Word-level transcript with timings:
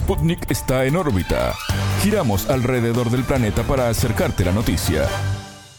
Sputnik 0.00 0.50
está 0.50 0.86
en 0.86 0.96
órbita. 0.96 1.54
Giramos 2.02 2.48
alrededor 2.48 3.10
del 3.10 3.22
planeta 3.22 3.62
para 3.64 3.90
acercarte 3.90 4.46
la 4.46 4.50
noticia. 4.50 5.06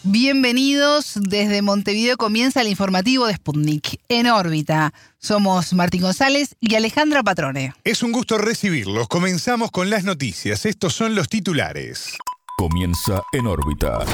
Bienvenidos. 0.03 1.13
Desde 1.15 1.63
Montevideo 1.63 2.17
comienza 2.17 2.61
el 2.61 2.67
informativo 2.67 3.25
de 3.25 3.33
Sputnik 3.33 3.99
en 4.09 4.27
órbita. 4.27 4.93
Somos 5.17 5.73
Martín 5.73 6.03
González 6.03 6.55
y 6.61 6.75
Alejandra 6.75 7.23
Patrone. 7.23 7.73
Es 7.83 8.03
un 8.03 8.11
gusto 8.11 8.37
recibirlos. 8.37 9.07
Comenzamos 9.07 9.71
con 9.71 9.89
las 9.89 10.03
noticias. 10.03 10.67
Estos 10.67 10.93
son 10.93 11.15
los 11.15 11.27
titulares. 11.27 12.15
Comienza 12.59 13.23
en 13.33 13.47
órbita. 13.47 14.05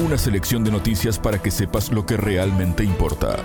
Una 0.00 0.18
selección 0.18 0.64
de 0.64 0.72
noticias 0.72 1.20
para 1.20 1.40
que 1.40 1.52
sepas 1.52 1.92
lo 1.92 2.04
que 2.04 2.16
realmente 2.16 2.82
importa. 2.82 3.36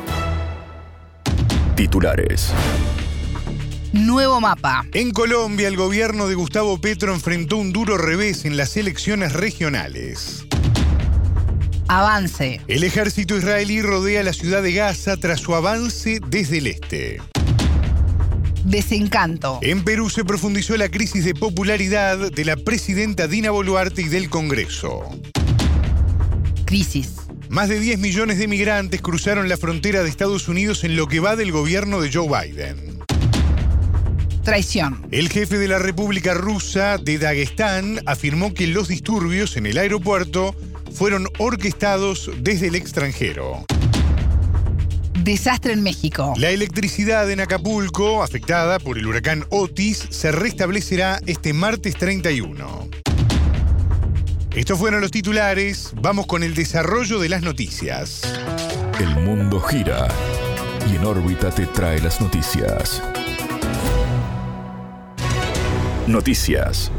Titulares. 1.75 2.51
Nuevo 3.93 4.39
mapa. 4.39 4.85
En 4.93 5.11
Colombia, 5.11 5.67
el 5.67 5.75
gobierno 5.75 6.27
de 6.27 6.35
Gustavo 6.35 6.79
Petro 6.79 7.13
enfrentó 7.13 7.57
un 7.57 7.73
duro 7.73 7.97
revés 7.97 8.45
en 8.45 8.55
las 8.55 8.77
elecciones 8.77 9.33
regionales. 9.33 10.45
Avance. 11.89 12.61
El 12.69 12.85
ejército 12.85 13.35
israelí 13.35 13.81
rodea 13.81 14.23
la 14.23 14.31
ciudad 14.31 14.63
de 14.63 14.71
Gaza 14.71 15.17
tras 15.17 15.41
su 15.41 15.55
avance 15.55 16.21
desde 16.25 16.59
el 16.59 16.67
este. 16.67 17.21
Desencanto. 18.63 19.59
En 19.61 19.83
Perú 19.83 20.09
se 20.09 20.23
profundizó 20.23 20.77
la 20.77 20.87
crisis 20.87 21.25
de 21.25 21.35
popularidad 21.35 22.31
de 22.31 22.45
la 22.45 22.55
presidenta 22.55 23.27
Dina 23.27 23.51
Boluarte 23.51 24.03
y 24.03 24.07
del 24.07 24.29
Congreso. 24.29 25.01
Crisis. 26.63 27.15
Más 27.49 27.67
de 27.67 27.81
10 27.81 27.99
millones 27.99 28.37
de 28.37 28.47
migrantes 28.47 29.01
cruzaron 29.01 29.49
la 29.49 29.57
frontera 29.57 30.01
de 30.01 30.09
Estados 30.09 30.47
Unidos 30.47 30.85
en 30.85 30.95
lo 30.95 31.07
que 31.07 31.19
va 31.19 31.35
del 31.35 31.51
gobierno 31.51 31.99
de 31.99 32.09
Joe 32.09 32.29
Biden. 32.29 32.90
Traición. 34.43 35.05
El 35.11 35.29
jefe 35.29 35.57
de 35.57 35.67
la 35.67 35.77
República 35.77 36.33
Rusa 36.33 36.97
de 36.97 37.19
Dagestán 37.19 37.99
afirmó 38.05 38.53
que 38.53 38.67
los 38.67 38.87
disturbios 38.87 39.55
en 39.55 39.67
el 39.67 39.77
aeropuerto 39.77 40.55
fueron 40.93 41.27
orquestados 41.37 42.31
desde 42.39 42.67
el 42.67 42.75
extranjero. 42.75 43.65
Desastre 45.23 45.73
en 45.73 45.83
México. 45.83 46.33
La 46.37 46.49
electricidad 46.49 47.29
en 47.29 47.41
Acapulco, 47.41 48.23
afectada 48.23 48.79
por 48.79 48.97
el 48.97 49.05
huracán 49.05 49.45
Otis, 49.49 50.07
se 50.09 50.31
restablecerá 50.31 51.19
este 51.27 51.53
martes 51.53 51.95
31. 51.95 52.89
Estos 54.55 54.79
fueron 54.79 55.01
los 55.01 55.11
titulares. 55.11 55.91
Vamos 56.01 56.25
con 56.25 56.41
el 56.43 56.55
desarrollo 56.55 57.19
de 57.19 57.29
las 57.29 57.43
noticias. 57.43 58.21
El 58.99 59.15
mundo 59.21 59.61
gira 59.61 60.07
y 60.91 60.95
en 60.95 61.05
órbita 61.05 61.51
te 61.51 61.67
trae 61.67 62.01
las 62.01 62.19
noticias. 62.19 63.01
Noticias. 66.07 66.91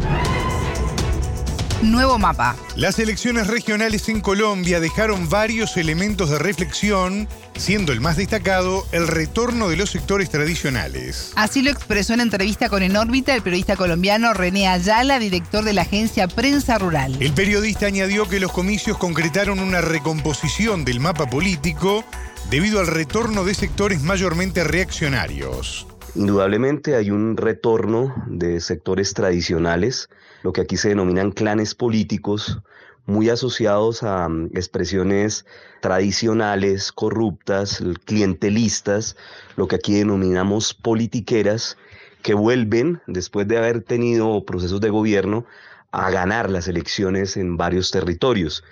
Nuevo 1.83 2.17
mapa. 2.17 2.55
Las 2.77 3.01
elecciones 3.01 3.49
regionales 3.49 4.09
en 4.09 4.21
Colombia 4.21 4.79
dejaron 4.79 5.29
varios 5.29 5.77
elementos 5.77 6.31
de 6.31 6.39
reflexión, 6.39 7.27
siendo 7.57 7.93
el 7.93 8.01
más 8.01 8.17
destacado 8.17 8.87
el 8.93 9.09
retorno 9.09 9.69
de 9.69 9.77
los 9.77 9.91
sectores 9.91 10.31
tradicionales. 10.31 11.33
Así 11.35 11.63
lo 11.63 11.71
expresó 11.71 12.15
en 12.15 12.21
entrevista 12.21 12.69
con 12.69 12.85
En 12.85 12.97
órbita 12.97 13.35
el 13.35 13.43
periodista 13.43 13.75
colombiano 13.75 14.33
René 14.33 14.69
Ayala, 14.69 15.19
director 15.19 15.65
de 15.65 15.73
la 15.73 15.83
agencia 15.83 16.29
Prensa 16.29 16.79
Rural. 16.79 17.17
El 17.21 17.33
periodista 17.33 17.87
añadió 17.87 18.29
que 18.29 18.39
los 18.39 18.53
comicios 18.53 18.97
concretaron 18.97 19.59
una 19.59 19.81
recomposición 19.81 20.85
del 20.85 21.01
mapa 21.01 21.29
político 21.29 22.05
debido 22.49 22.79
al 22.79 22.87
retorno 22.87 23.45
de 23.45 23.55
sectores 23.55 24.03
mayormente 24.03 24.63
reaccionarios. 24.63 25.89
Indudablemente 26.15 26.95
hay 26.95 27.11
un 27.11 27.39
retorno 27.39 28.15
de 28.27 28.61
sectores 28.61 29.15
tradicionales, 29.15 30.11
lo 30.43 30.53
que 30.53 30.61
aquí 30.61 30.77
se 30.77 30.91
denominan 30.91 31.31
clanes 31.31 31.75
políticos, 31.75 32.61
muy 33.07 33.31
asociados 33.31 34.03
a 34.03 34.27
um, 34.27 34.47
expresiones 34.55 35.47
tradicionales, 35.81 36.93
corruptas, 36.93 37.83
clientelistas, 38.05 39.17
lo 39.57 39.69
que 39.69 39.77
aquí 39.77 39.95
denominamos 39.95 40.75
politiqueras, 40.75 41.79
que 42.23 42.35
vuelven, 42.35 43.01
después 43.07 43.49
de 43.49 43.59
haber 43.59 43.83
tenido 43.83 44.45
procesos 44.45 44.81
de 44.81 44.91
gobierno, 44.91 45.47
a 45.93 46.11
ganar 46.11 46.51
las 46.51 46.69
elecciones 46.69 47.37
en 47.37 47.57
varios 47.57 47.91
territorios. 47.91 48.63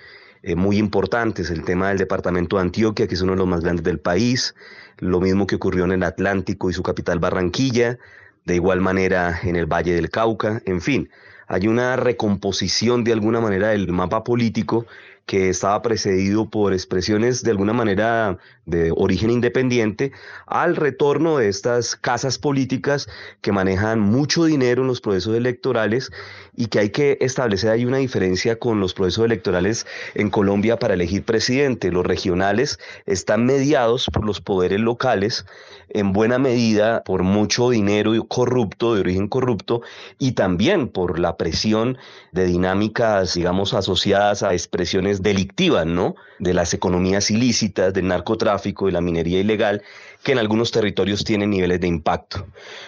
Eh, 0.43 0.57
muy 0.57 0.79
importantes, 0.79 1.51
el 1.51 1.65
tema 1.65 1.89
del 1.89 1.99
departamento 1.99 2.57
de 2.57 2.63
Antioquia, 2.63 3.07
que 3.07 3.15
es 3.15 3.21
uno 3.21 3.33
de 3.33 3.39
los 3.39 3.47
más 3.47 3.61
grandes 3.61 3.85
del 3.85 4.01
país, 4.01 4.55
lo 4.99 5.21
mismo 5.21 5.47
que 5.47 5.57
ocurrió 5.57 5.85
en 5.85 5.93
el 5.93 6.03
Atlántico 6.03 6.71
y 6.71 6.73
su 6.73 6.83
capital 6.83 7.19
Barranquilla, 7.19 7.99
de 8.47 8.55
igual 8.55 8.81
manera 8.81 9.39
en 9.43 9.57
el 9.57 9.67
Valle 9.67 9.95
del 9.95 10.11
Cauca, 10.11 10.63
en 10.65 10.81
fin, 10.81 11.11
hay 11.47 11.69
una 11.69 11.97
recomposición 11.97 13.05
de 13.05 13.13
alguna 13.13 13.41
manera 13.41 13.69
del 13.69 13.89
mapa 13.89 14.25
político 14.25 14.87
que 15.31 15.49
estaba 15.49 15.81
precedido 15.81 16.51
por 16.51 16.73
expresiones 16.73 17.45
de 17.45 17.53
alguna 17.53 17.73
manera 17.73 18.37
de 18.67 18.93
origen 18.97 19.31
independiente, 19.31 20.11
al 20.49 20.75
retorno 20.75 21.39
de 21.39 21.49
estas 21.49 21.95
casas 21.95 22.37
políticas 22.37 23.09
que 23.41 23.53
manejan 23.53 24.01
mucho 24.01 24.45
dinero 24.45 24.83
en 24.83 24.89
los 24.89 25.01
procesos 25.01 25.37
electorales 25.37 26.11
y 26.57 26.67
que 26.67 26.81
hay 26.81 26.91
que 26.91 27.17
establecer 27.21 27.71
ahí 27.71 27.85
una 27.85 27.99
diferencia 27.99 28.59
con 28.59 28.81
los 28.81 28.93
procesos 28.93 29.25
electorales 29.25 29.87
en 30.15 30.31
Colombia 30.31 30.81
para 30.81 30.95
elegir 30.95 31.25
presidente. 31.25 31.93
Los 31.93 32.05
regionales 32.05 32.81
están 33.07 33.47
mediados 33.47 34.07
por 34.13 34.25
los 34.25 34.41
poderes 34.41 34.81
locales, 34.81 35.47
en 35.91 36.13
buena 36.13 36.39
medida 36.39 37.03
por 37.05 37.23
mucho 37.23 37.71
dinero 37.71 38.13
corrupto, 38.27 38.95
de 38.95 39.01
origen 39.01 39.29
corrupto, 39.29 39.83
y 40.19 40.33
también 40.33 40.89
por 40.89 41.19
la 41.19 41.37
presión 41.37 41.99
de 42.33 42.47
dinámicas, 42.47 43.35
digamos, 43.35 43.75
asociadas 43.75 44.43
a 44.43 44.53
expresiones 44.53 45.20
delictivas, 45.21 45.87
¿no? 45.87 46.15
De 46.39 46.55
las 46.55 46.73
economías 46.75 47.31
ilícitas, 47.31 47.93
del 47.93 48.09
narcotráfico, 48.09 48.87
de 48.87 48.93
la 48.93 49.01
minería 49.01 49.41
ilegal, 49.41 49.83
que 50.23 50.33
en 50.33 50.39
algunos 50.39 50.71
territorios 50.71 51.25
tienen 51.25 51.51
niveles 51.51 51.81
de 51.81 51.87
impacto. 51.87 52.47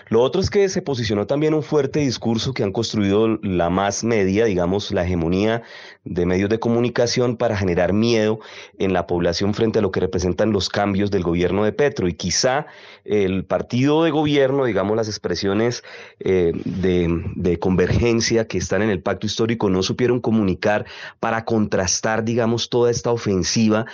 Lo 0.08 0.20
otro 0.20 0.40
es 0.40 0.50
que 0.50 0.68
se 0.68 0.82
posicionó 0.82 1.26
también 1.26 1.54
un 1.54 1.62
fuerte 1.62 2.00
discurso 2.00 2.52
que 2.52 2.62
han 2.62 2.72
construido 2.72 3.38
la 3.42 3.70
más 3.70 4.04
media, 4.04 4.44
digamos, 4.44 4.90
la 4.92 5.04
hegemonía 5.04 5.62
de 6.04 6.26
medios 6.26 6.50
de 6.50 6.58
comunicación 6.58 7.36
para 7.36 7.56
generar 7.56 7.92
miedo 7.92 8.40
en 8.78 8.92
la 8.92 9.06
población 9.06 9.54
frente 9.54 9.78
a 9.78 9.82
lo 9.82 9.92
que 9.92 10.00
representan 10.00 10.52
los 10.52 10.68
cambios 10.68 11.10
del 11.10 11.22
gobierno 11.22 11.64
de 11.64 11.72
Petro. 11.72 12.08
Y 12.08 12.14
quizá 12.14 12.66
el 13.04 13.44
partido 13.44 14.04
de 14.04 14.10
gobierno, 14.10 14.64
digamos, 14.64 14.96
las 14.96 15.08
expresiones 15.08 15.82
eh, 16.20 16.52
de 16.54 17.58
convergencia 17.58 18.46
que 18.46 18.58
están 18.58 18.82
en 18.82 18.90
el 18.90 19.00
pacto 19.00 19.26
histórico 19.26 19.70
no 19.70 19.82
supieron 19.82 20.20
comunicar 20.20 20.84
para 21.20 21.44
contrastar, 21.44 22.21
digamos, 22.22 22.68
toda 22.68 22.90
esta 22.90 23.10
ofensiva 23.10 23.86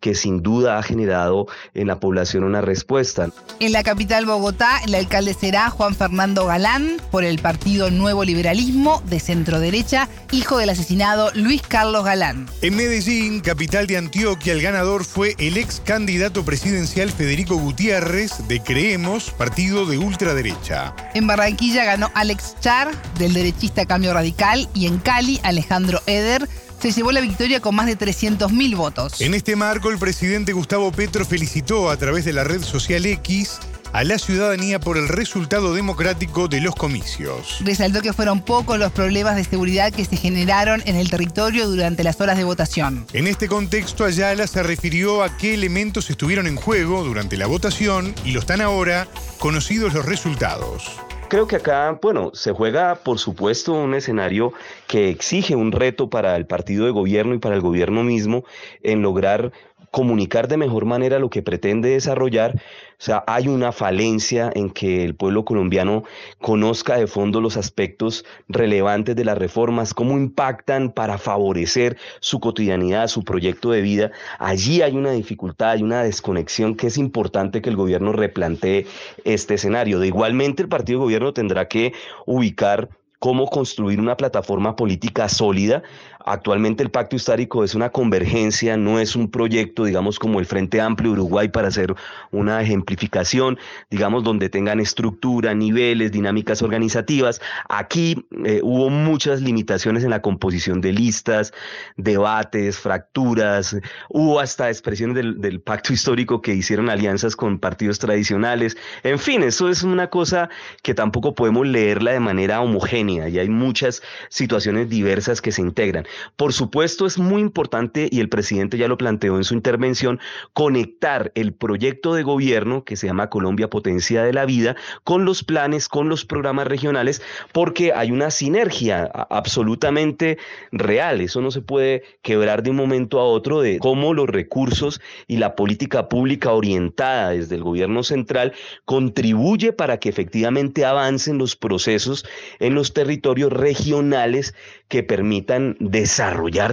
que 0.00 0.14
sin 0.14 0.42
duda 0.42 0.78
ha 0.78 0.82
generado 0.82 1.46
en 1.74 1.86
la 1.86 1.98
población 1.98 2.44
una 2.44 2.60
respuesta. 2.60 3.30
En 3.60 3.72
la 3.72 3.82
capital 3.82 4.26
Bogotá, 4.26 4.78
el 4.86 4.94
alcalde 4.94 5.34
será 5.34 5.70
Juan 5.70 5.94
Fernando 5.94 6.46
Galán 6.46 7.00
por 7.10 7.24
el 7.24 7.38
partido 7.38 7.90
Nuevo 7.90 8.24
Liberalismo 8.24 9.02
de 9.06 9.20
centro 9.20 9.58
derecha, 9.58 10.08
hijo 10.30 10.58
del 10.58 10.70
asesinado 10.70 11.30
Luis 11.34 11.62
Carlos 11.62 12.04
Galán. 12.04 12.46
En 12.62 12.76
Medellín, 12.76 13.40
capital 13.40 13.86
de 13.86 13.96
Antioquia, 13.96 14.52
el 14.52 14.62
ganador 14.62 15.04
fue 15.04 15.34
el 15.38 15.56
ex 15.56 15.80
candidato 15.80 16.44
presidencial 16.44 17.10
Federico 17.10 17.56
Gutiérrez 17.56 18.46
de 18.48 18.60
Creemos, 18.60 19.30
partido 19.30 19.86
de 19.86 19.98
ultraderecha. 19.98 20.94
En 21.14 21.26
Barranquilla 21.26 21.84
ganó 21.84 22.10
Alex 22.14 22.56
Char 22.60 22.90
del 23.18 23.32
derechista 23.32 23.86
Cambio 23.86 24.12
Radical 24.12 24.68
y 24.74 24.86
en 24.86 24.98
Cali 24.98 25.40
Alejandro 25.42 26.00
Eder 26.06 26.48
se 26.80 26.92
llevó 26.92 27.12
la 27.12 27.20
victoria 27.20 27.60
con 27.60 27.74
más 27.74 27.86
de 27.86 27.98
300.000 27.98 28.76
votos. 28.76 29.20
En 29.20 29.34
este 29.34 29.56
marco, 29.56 29.90
el 29.90 29.98
presidente 29.98 30.52
Gustavo 30.52 30.92
Petro 30.92 31.24
felicitó 31.24 31.90
a 31.90 31.96
través 31.96 32.24
de 32.24 32.32
la 32.32 32.44
red 32.44 32.62
social 32.62 33.06
X 33.06 33.58
a 33.92 34.04
la 34.04 34.18
ciudadanía 34.18 34.78
por 34.78 34.98
el 34.98 35.08
resultado 35.08 35.72
democrático 35.72 36.48
de 36.48 36.60
los 36.60 36.74
comicios. 36.74 37.58
Resaltó 37.60 38.02
que 38.02 38.12
fueron 38.12 38.42
pocos 38.42 38.78
los 38.78 38.92
problemas 38.92 39.36
de 39.36 39.44
seguridad 39.44 39.92
que 39.92 40.04
se 40.04 40.16
generaron 40.16 40.82
en 40.84 40.96
el 40.96 41.08
territorio 41.08 41.66
durante 41.66 42.04
las 42.04 42.20
horas 42.20 42.36
de 42.36 42.44
votación. 42.44 43.06
En 43.14 43.26
este 43.26 43.48
contexto, 43.48 44.04
Ayala 44.04 44.46
se 44.46 44.62
refirió 44.62 45.22
a 45.22 45.36
qué 45.38 45.54
elementos 45.54 46.10
estuvieron 46.10 46.46
en 46.46 46.56
juego 46.56 47.04
durante 47.04 47.36
la 47.36 47.46
votación 47.46 48.14
y 48.24 48.32
lo 48.32 48.40
están 48.40 48.60
ahora 48.60 49.08
conocidos 49.38 49.94
los 49.94 50.04
resultados. 50.04 51.05
Creo 51.28 51.48
que 51.48 51.56
acá, 51.56 51.98
bueno, 52.00 52.30
se 52.34 52.52
juega, 52.52 52.94
por 52.94 53.18
supuesto, 53.18 53.72
un 53.72 53.94
escenario 53.94 54.52
que 54.86 55.10
exige 55.10 55.56
un 55.56 55.72
reto 55.72 56.08
para 56.08 56.36
el 56.36 56.46
partido 56.46 56.84
de 56.84 56.92
gobierno 56.92 57.34
y 57.34 57.38
para 57.38 57.56
el 57.56 57.60
gobierno 57.60 58.04
mismo 58.04 58.44
en 58.82 59.02
lograr 59.02 59.50
comunicar 59.96 60.46
de 60.46 60.58
mejor 60.58 60.84
manera 60.84 61.18
lo 61.18 61.30
que 61.30 61.40
pretende 61.40 61.88
desarrollar. 61.88 62.54
O 62.54 62.60
sea, 62.98 63.24
hay 63.26 63.48
una 63.48 63.72
falencia 63.72 64.52
en 64.54 64.68
que 64.68 65.02
el 65.02 65.14
pueblo 65.14 65.46
colombiano 65.46 66.04
conozca 66.38 66.98
de 66.98 67.06
fondo 67.06 67.40
los 67.40 67.56
aspectos 67.56 68.26
relevantes 68.46 69.16
de 69.16 69.24
las 69.24 69.38
reformas, 69.38 69.94
cómo 69.94 70.18
impactan 70.18 70.92
para 70.92 71.16
favorecer 71.16 71.96
su 72.20 72.40
cotidianidad, 72.40 73.08
su 73.08 73.24
proyecto 73.24 73.70
de 73.70 73.80
vida. 73.80 74.10
Allí 74.38 74.82
hay 74.82 74.94
una 74.94 75.12
dificultad, 75.12 75.70
hay 75.70 75.82
una 75.82 76.02
desconexión 76.02 76.74
que 76.74 76.88
es 76.88 76.98
importante 76.98 77.62
que 77.62 77.70
el 77.70 77.76
gobierno 77.76 78.12
replantee 78.12 78.86
este 79.24 79.54
escenario. 79.54 79.98
De 79.98 80.08
igualmente, 80.08 80.62
el 80.62 80.68
partido 80.68 80.98
de 80.98 81.04
gobierno 81.04 81.32
tendrá 81.32 81.68
que 81.68 81.94
ubicar 82.26 82.90
cómo 83.18 83.46
construir 83.46 83.98
una 83.98 84.16
plataforma 84.18 84.76
política 84.76 85.30
sólida 85.30 85.82
Actualmente 86.28 86.82
el 86.82 86.90
pacto 86.90 87.14
histórico 87.14 87.62
es 87.62 87.76
una 87.76 87.90
convergencia, 87.90 88.76
no 88.76 88.98
es 88.98 89.14
un 89.14 89.30
proyecto, 89.30 89.84
digamos, 89.84 90.18
como 90.18 90.40
el 90.40 90.46
Frente 90.46 90.80
Amplio 90.80 91.12
Uruguay 91.12 91.46
para 91.46 91.68
hacer 91.68 91.94
una 92.32 92.60
ejemplificación, 92.60 93.60
digamos, 93.90 94.24
donde 94.24 94.48
tengan 94.48 94.80
estructura, 94.80 95.54
niveles, 95.54 96.10
dinámicas 96.10 96.62
organizativas. 96.62 97.40
Aquí 97.68 98.26
eh, 98.44 98.60
hubo 98.64 98.90
muchas 98.90 99.40
limitaciones 99.40 100.02
en 100.02 100.10
la 100.10 100.20
composición 100.20 100.80
de 100.80 100.92
listas, 100.92 101.52
debates, 101.96 102.76
fracturas, 102.76 103.76
hubo 104.08 104.40
hasta 104.40 104.68
expresiones 104.68 105.14
del, 105.14 105.40
del 105.40 105.60
pacto 105.60 105.92
histórico 105.92 106.42
que 106.42 106.54
hicieron 106.54 106.90
alianzas 106.90 107.36
con 107.36 107.60
partidos 107.60 108.00
tradicionales. 108.00 108.76
En 109.04 109.20
fin, 109.20 109.44
eso 109.44 109.68
es 109.68 109.84
una 109.84 110.10
cosa 110.10 110.50
que 110.82 110.92
tampoco 110.92 111.36
podemos 111.36 111.68
leerla 111.68 112.10
de 112.10 112.20
manera 112.20 112.60
homogénea 112.60 113.28
y 113.28 113.38
hay 113.38 113.48
muchas 113.48 114.02
situaciones 114.28 114.88
diversas 114.88 115.40
que 115.40 115.52
se 115.52 115.62
integran. 115.62 116.04
Por 116.36 116.52
supuesto, 116.52 117.06
es 117.06 117.18
muy 117.18 117.42
importante, 117.42 118.08
y 118.10 118.20
el 118.20 118.28
presidente 118.28 118.78
ya 118.78 118.88
lo 118.88 118.98
planteó 118.98 119.36
en 119.36 119.44
su 119.44 119.54
intervención, 119.54 120.20
conectar 120.52 121.32
el 121.34 121.52
proyecto 121.52 122.14
de 122.14 122.22
gobierno 122.22 122.84
que 122.84 122.96
se 122.96 123.06
llama 123.06 123.30
Colombia 123.30 123.68
Potencia 123.70 124.22
de 124.22 124.32
la 124.32 124.46
Vida 124.46 124.76
con 125.04 125.24
los 125.24 125.44
planes, 125.44 125.88
con 125.88 126.08
los 126.08 126.24
programas 126.24 126.66
regionales, 126.66 127.22
porque 127.52 127.92
hay 127.92 128.10
una 128.10 128.30
sinergia 128.30 129.04
absolutamente 129.30 130.38
real. 130.72 131.20
Eso 131.20 131.40
no 131.40 131.50
se 131.50 131.60
puede 131.60 132.02
quebrar 132.22 132.62
de 132.62 132.70
un 132.70 132.76
momento 132.76 133.20
a 133.20 133.24
otro 133.24 133.60
de 133.60 133.78
cómo 133.78 134.14
los 134.14 134.28
recursos 134.28 135.00
y 135.26 135.36
la 135.36 135.56
política 135.56 136.08
pública 136.08 136.52
orientada 136.52 137.30
desde 137.30 137.56
el 137.56 137.62
gobierno 137.62 138.02
central 138.02 138.52
contribuye 138.84 139.72
para 139.72 139.98
que 139.98 140.08
efectivamente 140.08 140.84
avancen 140.84 141.38
los 141.38 141.56
procesos 141.56 142.26
en 142.58 142.74
los 142.74 142.92
territorios 142.92 143.52
regionales 143.52 144.54
que 144.88 145.02
permitan 145.02 145.76
desarrollar 145.80 146.05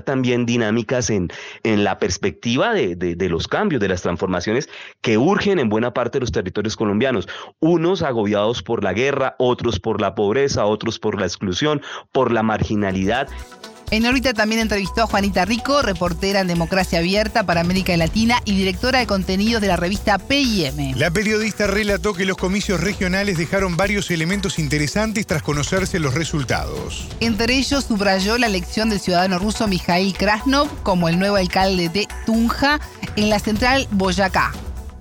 también 0.04 0.46
dinámicas 0.46 1.10
en, 1.10 1.30
en 1.64 1.84
la 1.84 2.00
perspectiva 2.00 2.74
de, 2.74 2.96
de, 2.96 3.30
los 3.30 3.48
cambios, 3.48 3.82
de 3.82 3.88
las 3.88 4.02
transformaciones 4.02 4.70
que 5.02 5.18
urgen 5.18 5.60
en 5.60 5.70
buena 5.70 5.94
parte 5.94 6.18
de 6.18 6.22
los 6.22 6.32
territorios 6.32 6.76
colombianos. 6.76 7.28
Unos 7.60 8.02
agobiados 8.02 8.64
por 8.64 8.84
la 8.84 8.94
guerra, 8.94 9.36
otros 9.40 9.80
por 9.80 10.02
la 10.02 10.16
pobreza, 10.16 10.66
otros 10.66 11.00
por 11.00 11.20
la 11.20 11.26
exclusión, 11.26 11.82
por 12.12 12.32
la 12.32 12.44
marginalidad. 12.44 13.28
En 13.94 14.08
órbita 14.08 14.34
también 14.34 14.60
entrevistó 14.60 15.04
a 15.04 15.06
Juanita 15.06 15.46
Rico, 15.46 15.84
reportera 15.84 16.40
en 16.40 16.48
Democracia 16.48 16.98
Abierta 16.98 17.44
para 17.44 17.62
América 17.62 17.96
Latina 17.96 18.42
y 18.44 18.58
directora 18.58 18.98
de 18.98 19.06
contenidos 19.06 19.62
de 19.62 19.68
la 19.68 19.76
revista 19.76 20.18
PIM. 20.18 20.96
La 20.96 21.12
periodista 21.12 21.68
relató 21.68 22.16
que 22.16 22.26
los 22.26 22.36
comicios 22.36 22.82
regionales 22.82 23.38
dejaron 23.38 23.78
varios 23.78 24.10
elementos 24.10 24.58
interesantes 24.58 25.28
tras 25.28 25.44
conocerse 25.44 26.00
los 26.00 26.16
resultados. 26.16 27.08
Entre 27.20 27.54
ellos 27.54 27.84
subrayó 27.84 28.40
la 28.40 28.48
elección 28.48 28.90
del 28.90 29.00
ciudadano 29.00 29.38
ruso 29.38 29.68
Mikhail 29.68 30.18
Krasnov 30.18 30.70
como 30.82 31.08
el 31.08 31.20
nuevo 31.20 31.36
alcalde 31.36 31.90
de 31.90 32.08
Tunja 32.26 32.80
en 33.16 33.30
la 33.30 33.38
central 33.38 33.88
Boyacá. 33.92 34.54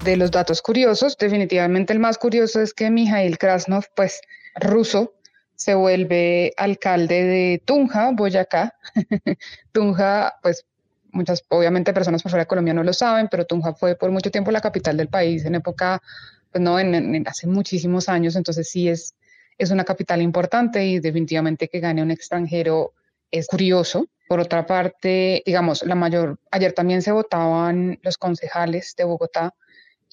De 0.05 0.19
los 0.19 0.31
datos 0.31 0.61
curiosos, 0.61 1.17
definitivamente 1.17 1.95
el 1.95 1.99
más 1.99 2.19
curioso 2.19 2.61
es 2.61 2.75
que 2.75 2.91
Mikhail 2.91 3.39
Krasnov, 3.39 3.87
pues 3.97 4.21
ruso, 4.57 5.15
se 5.63 5.77
vuelve 5.77 6.53
alcalde 6.57 7.23
de 7.23 7.63
Tunja, 7.65 8.11
Boyacá. 8.11 8.75
Tunja, 9.71 10.35
pues 10.43 10.67
muchas, 11.13 11.45
obviamente 11.51 11.93
personas 11.93 12.21
por 12.21 12.33
fuera 12.33 12.43
de 12.43 12.49
Colombia 12.49 12.75
no 12.75 12.83
lo 12.83 12.93
saben, 12.93 13.29
pero 13.31 13.47
Tunja 13.47 13.73
fue 13.73 13.95
por 13.95 14.11
mucho 14.11 14.33
tiempo 14.33 14.51
la 14.51 14.61
capital 14.61 14.97
del 14.97 15.07
país 15.07 15.45
en 15.45 15.55
época, 15.55 16.03
pues 16.51 16.61
no, 16.61 16.81
en, 16.81 17.29
hace 17.29 17.47
muchísimos 17.47 18.09
años, 18.09 18.35
entonces 18.35 18.69
sí 18.69 18.89
es, 18.89 19.15
es 19.57 19.71
una 19.71 19.85
capital 19.85 20.21
importante 20.21 20.85
y 20.85 20.99
definitivamente 20.99 21.69
que 21.69 21.79
gane 21.79 22.03
un 22.03 22.11
extranjero 22.11 22.93
es 23.31 23.47
curioso. 23.47 24.09
Por 24.29 24.41
otra 24.41 24.67
parte, 24.67 25.45
digamos, 25.47 25.85
la 25.85 25.95
mayor, 25.95 26.41
ayer 26.51 26.73
también 26.73 27.03
se 27.03 27.13
votaban 27.13 28.01
los 28.03 28.19
concejales 28.19 28.97
de 28.97 29.05
Bogotá 29.05 29.55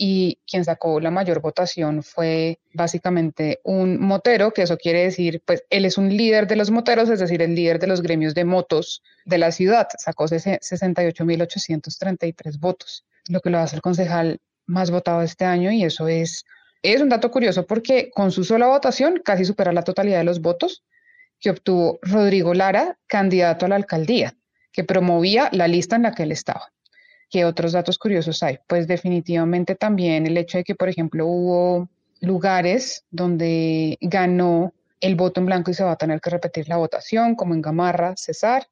y 0.02 0.40
quien 0.50 0.64
sacó 0.64 1.02
la 1.02 1.12
mayor 1.12 1.42
votación 1.42 2.04
fue 2.04 2.62
básicamente 2.74 3.60
un 3.66 4.00
motero, 4.00 4.52
que 4.52 4.62
eso 4.62 4.78
quiere 4.78 5.04
decir, 5.04 5.44
pues 5.46 5.66
él 5.70 5.84
es 5.84 5.98
un 5.98 6.16
líder 6.16 6.48
de 6.48 6.56
los 6.56 6.72
moteros, 6.72 7.10
es 7.10 7.20
decir, 7.20 7.42
el 7.42 7.54
líder 7.54 7.80
de 7.80 7.88
los 7.88 8.02
gremios 8.02 8.34
de 8.34 8.46
motos 8.46 9.04
de 9.26 9.38
la 9.38 9.52
ciudad, 9.52 9.90
sacó 9.98 10.24
68.833 10.24 12.60
votos, 12.60 13.04
lo 13.28 13.42
que 13.42 13.50
lo 13.50 13.60
hace 13.60 13.76
el 13.76 13.82
concejal 13.82 14.40
más 14.66 14.90
votado 14.90 15.22
este 15.22 15.44
año 15.44 15.70
y 15.70 15.84
eso 15.84 16.08
es, 16.08 16.46
es 16.82 17.02
un 17.02 17.10
dato 17.10 17.30
curioso 17.30 17.68
porque 17.68 18.10
con 18.10 18.32
su 18.32 18.46
sola 18.46 18.68
votación 18.68 19.20
casi 19.22 19.44
supera 19.44 19.74
la 19.74 19.84
totalidad 19.84 20.20
de 20.20 20.24
los 20.24 20.40
votos 20.40 20.86
que 21.42 21.50
obtuvo 21.50 22.00
Rodrigo 22.02 22.54
Lara, 22.54 22.98
candidato 23.06 23.66
a 23.66 23.70
la 23.70 23.76
alcaldía, 23.76 24.38
que 24.72 24.86
promovía 24.86 25.50
la 25.52 25.68
lista 25.68 25.98
en 25.98 26.04
la 26.04 26.14
que 26.14 26.24
él 26.24 26.32
estaba. 26.32 26.72
¿Qué 27.30 27.46
otros 27.46 27.74
datos 27.74 27.98
curiosos 27.98 28.42
hay? 28.44 28.58
Pues 28.68 28.88
definitivamente 28.88 29.76
también 29.76 30.26
el 30.26 30.38
hecho 30.38 30.58
de 30.58 30.64
que, 30.64 30.76
por 30.76 30.90
ejemplo, 30.90 31.28
hubo 31.28 31.90
lugares 32.22 33.06
donde 33.12 33.98
ganó 34.02 34.74
el 35.00 35.16
voto 35.16 35.40
en 35.40 35.46
blanco 35.46 35.72
y 35.72 35.74
se 35.74 35.84
va 35.84 35.92
a 35.92 35.98
tener 35.98 36.22
que 36.22 36.30
repetir 36.30 36.68
la 36.68 36.78
votación, 36.78 37.36
como 37.36 37.54
en 37.54 37.62
Gamarra, 37.62 38.16
Cesar, 38.18 38.68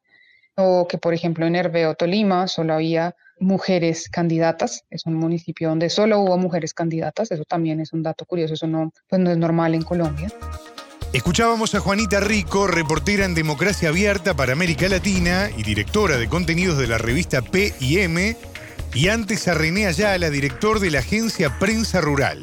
o 0.55 0.87
que, 0.87 0.97
por 0.97 1.13
ejemplo, 1.13 1.45
en 1.45 1.55
Herbeo, 1.55 1.95
Tolima, 1.95 2.47
solo 2.47 2.73
había 2.73 3.15
mujeres 3.39 4.09
candidatas. 4.09 4.85
Es 4.89 5.05
un 5.05 5.13
municipio 5.13 5.69
donde 5.69 5.89
solo 5.89 6.19
hubo 6.19 6.37
mujeres 6.37 6.73
candidatas. 6.73 7.31
Eso 7.31 7.43
también 7.45 7.79
es 7.79 7.93
un 7.93 8.03
dato 8.03 8.25
curioso. 8.25 8.55
Eso 8.55 8.67
no, 8.67 8.91
pues 9.07 9.21
no 9.21 9.31
es 9.31 9.37
normal 9.37 9.75
en 9.75 9.83
Colombia. 9.83 10.29
Escuchábamos 11.13 11.73
a 11.73 11.79
Juanita 11.79 12.19
Rico, 12.19 12.67
reportera 12.67 13.25
en 13.25 13.33
Democracia 13.33 13.89
Abierta 13.89 14.35
para 14.35 14.51
América 14.51 14.89
Latina 14.89 15.49
y 15.55 15.63
directora 15.63 16.17
de 16.17 16.27
contenidos 16.27 16.77
de 16.77 16.87
la 16.87 16.97
revista 16.97 17.41
P&M, 17.41 18.37
y 18.93 19.07
antes 19.07 19.47
a 19.47 19.53
René 19.53 19.87
Ayala, 19.87 20.29
director 20.29 20.79
de 20.79 20.91
la 20.91 20.99
agencia 20.99 21.57
Prensa 21.59 22.01
Rural. 22.01 22.41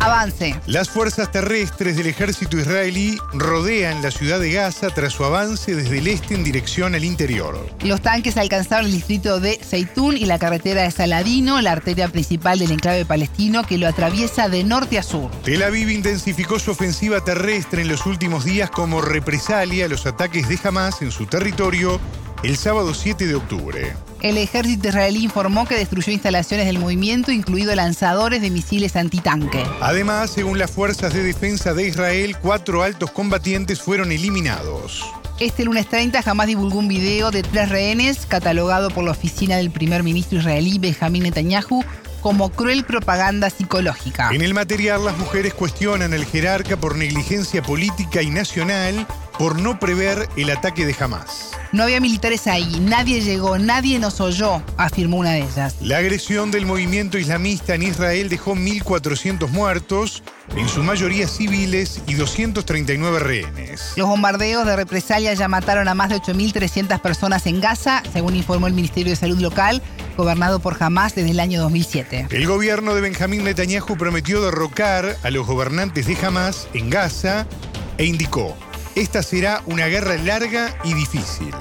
Avance. 0.00 0.58
Las 0.66 0.88
fuerzas 0.88 1.30
terrestres 1.30 1.96
del 1.96 2.06
ejército 2.06 2.58
israelí 2.58 3.18
rodean 3.32 4.02
la 4.02 4.10
ciudad 4.10 4.40
de 4.40 4.50
Gaza 4.52 4.88
tras 4.88 5.12
su 5.12 5.24
avance 5.24 5.74
desde 5.74 5.98
el 5.98 6.08
este 6.08 6.34
en 6.34 6.42
dirección 6.42 6.94
al 6.94 7.04
interior. 7.04 7.68
Los 7.84 8.00
tanques 8.00 8.36
alcanzaron 8.38 8.86
el 8.86 8.92
distrito 8.92 9.40
de 9.40 9.60
Zeitún 9.62 10.16
y 10.16 10.24
la 10.24 10.38
carretera 10.38 10.82
de 10.82 10.90
Saladino, 10.90 11.60
la 11.60 11.72
arteria 11.72 12.08
principal 12.08 12.58
del 12.58 12.70
enclave 12.70 13.04
palestino 13.04 13.62
que 13.62 13.78
lo 13.78 13.86
atraviesa 13.86 14.48
de 14.48 14.64
norte 14.64 14.98
a 14.98 15.02
sur. 15.02 15.30
Tel 15.44 15.62
Aviv 15.62 15.90
intensificó 15.90 16.58
su 16.58 16.70
ofensiva 16.70 17.22
terrestre 17.22 17.82
en 17.82 17.88
los 17.88 18.06
últimos 18.06 18.44
días 18.44 18.70
como 18.70 19.02
represalia 19.02 19.84
a 19.84 19.88
los 19.88 20.06
ataques 20.06 20.48
de 20.48 20.58
Hamas 20.64 21.02
en 21.02 21.12
su 21.12 21.26
territorio 21.26 22.00
el 22.42 22.56
sábado 22.56 22.94
7 22.94 23.26
de 23.26 23.34
octubre. 23.34 23.94
El 24.22 24.36
ejército 24.36 24.88
israelí 24.88 25.24
informó 25.24 25.66
que 25.66 25.76
destruyó 25.76 26.12
instalaciones 26.12 26.66
del 26.66 26.78
movimiento, 26.78 27.32
incluido 27.32 27.74
lanzadores 27.74 28.42
de 28.42 28.50
misiles 28.50 28.94
antitanque. 28.96 29.64
Además, 29.80 30.30
según 30.30 30.58
las 30.58 30.70
fuerzas 30.70 31.14
de 31.14 31.22
defensa 31.22 31.72
de 31.72 31.86
Israel, 31.86 32.36
cuatro 32.40 32.82
altos 32.82 33.10
combatientes 33.12 33.80
fueron 33.80 34.12
eliminados. 34.12 35.06
Este 35.38 35.64
lunes 35.64 35.88
30 35.88 36.22
jamás 36.22 36.48
divulgó 36.48 36.78
un 36.78 36.88
video 36.88 37.30
de 37.30 37.42
tres 37.42 37.70
rehenes, 37.70 38.26
catalogado 38.26 38.90
por 38.90 39.04
la 39.04 39.12
oficina 39.12 39.56
del 39.56 39.70
primer 39.70 40.02
ministro 40.02 40.38
israelí 40.38 40.78
Benjamin 40.78 41.22
Netanyahu 41.22 41.82
como 42.20 42.50
cruel 42.50 42.84
propaganda 42.84 43.48
psicológica. 43.48 44.28
En 44.32 44.42
el 44.42 44.52
material, 44.52 45.02
las 45.02 45.16
mujeres 45.16 45.54
cuestionan 45.54 46.12
al 46.12 46.26
jerarca 46.26 46.76
por 46.76 46.96
negligencia 46.96 47.62
política 47.62 48.20
y 48.20 48.28
nacional 48.28 49.06
por 49.40 49.58
no 49.58 49.78
prever 49.78 50.28
el 50.36 50.50
ataque 50.50 50.84
de 50.84 50.94
Hamas. 51.00 51.52
No 51.72 51.84
había 51.84 51.98
militares 51.98 52.46
ahí, 52.46 52.78
nadie 52.78 53.22
llegó, 53.22 53.56
nadie 53.56 53.98
nos 53.98 54.20
oyó, 54.20 54.62
afirmó 54.76 55.16
una 55.16 55.30
de 55.30 55.44
ellas. 55.44 55.76
La 55.80 55.96
agresión 55.96 56.50
del 56.50 56.66
movimiento 56.66 57.16
islamista 57.16 57.74
en 57.74 57.84
Israel 57.84 58.28
dejó 58.28 58.54
1.400 58.54 59.48
muertos, 59.48 60.22
en 60.54 60.68
su 60.68 60.82
mayoría 60.82 61.26
civiles 61.26 62.02
y 62.06 62.16
239 62.16 63.18
rehenes. 63.18 63.94
Los 63.96 64.08
bombardeos 64.08 64.66
de 64.66 64.76
represalia 64.76 65.32
ya 65.32 65.48
mataron 65.48 65.88
a 65.88 65.94
más 65.94 66.10
de 66.10 66.16
8.300 66.16 67.00
personas 67.00 67.46
en 67.46 67.62
Gaza, 67.62 68.02
según 68.12 68.36
informó 68.36 68.66
el 68.66 68.74
Ministerio 68.74 69.12
de 69.12 69.16
Salud 69.16 69.38
local, 69.38 69.80
gobernado 70.18 70.60
por 70.60 70.76
Hamas 70.82 71.14
desde 71.14 71.30
el 71.30 71.40
año 71.40 71.62
2007. 71.62 72.26
El 72.30 72.46
gobierno 72.46 72.94
de 72.94 73.00
Benjamín 73.00 73.44
Netanyahu 73.44 73.96
prometió 73.96 74.42
derrocar 74.42 75.16
a 75.22 75.30
los 75.30 75.46
gobernantes 75.46 76.06
de 76.06 76.26
Hamas 76.26 76.68
en 76.74 76.90
Gaza 76.90 77.46
e 77.96 78.04
indicó 78.04 78.54
esta 78.94 79.22
será 79.22 79.62
una 79.66 79.86
guerra 79.86 80.16
larga 80.16 80.76
y 80.84 80.94
difícil. 80.94 81.54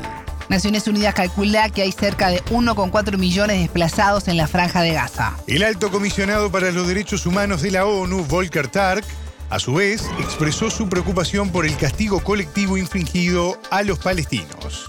Naciones 0.50 0.88
Unidas 0.88 1.14
calcula 1.14 1.70
que 1.70 1.84
hay 1.84 1.92
cerca 1.92 2.30
de 2.30 2.44
1,4 2.46 3.18
millones 3.18 3.58
de 3.58 3.62
desplazados 3.62 4.28
en 4.28 4.36
la 4.36 4.48
franja 4.48 4.82
de 4.82 4.94
Gaza. 4.94 5.38
El 5.46 5.64
alto 5.64 5.92
comisionado 5.92 6.52
para 6.52 6.72
los 6.72 6.88
derechos 6.88 7.28
humanos 7.28 7.62
de 7.62 7.70
la 7.72 7.86
ONU, 7.86 8.26
Volker 8.26 8.68
Tark, 8.68 9.06
a 9.52 9.60
su 9.60 9.76
vez, 9.76 10.04
expresó 10.20 10.72
su 10.72 10.90
preocupación 10.90 11.52
por 11.52 11.66
el 11.66 11.78
castigo 11.78 12.24
colectivo 12.24 12.78
infringido 12.78 13.60
a 13.70 13.84
los 13.84 14.00
palestinos. 14.00 14.86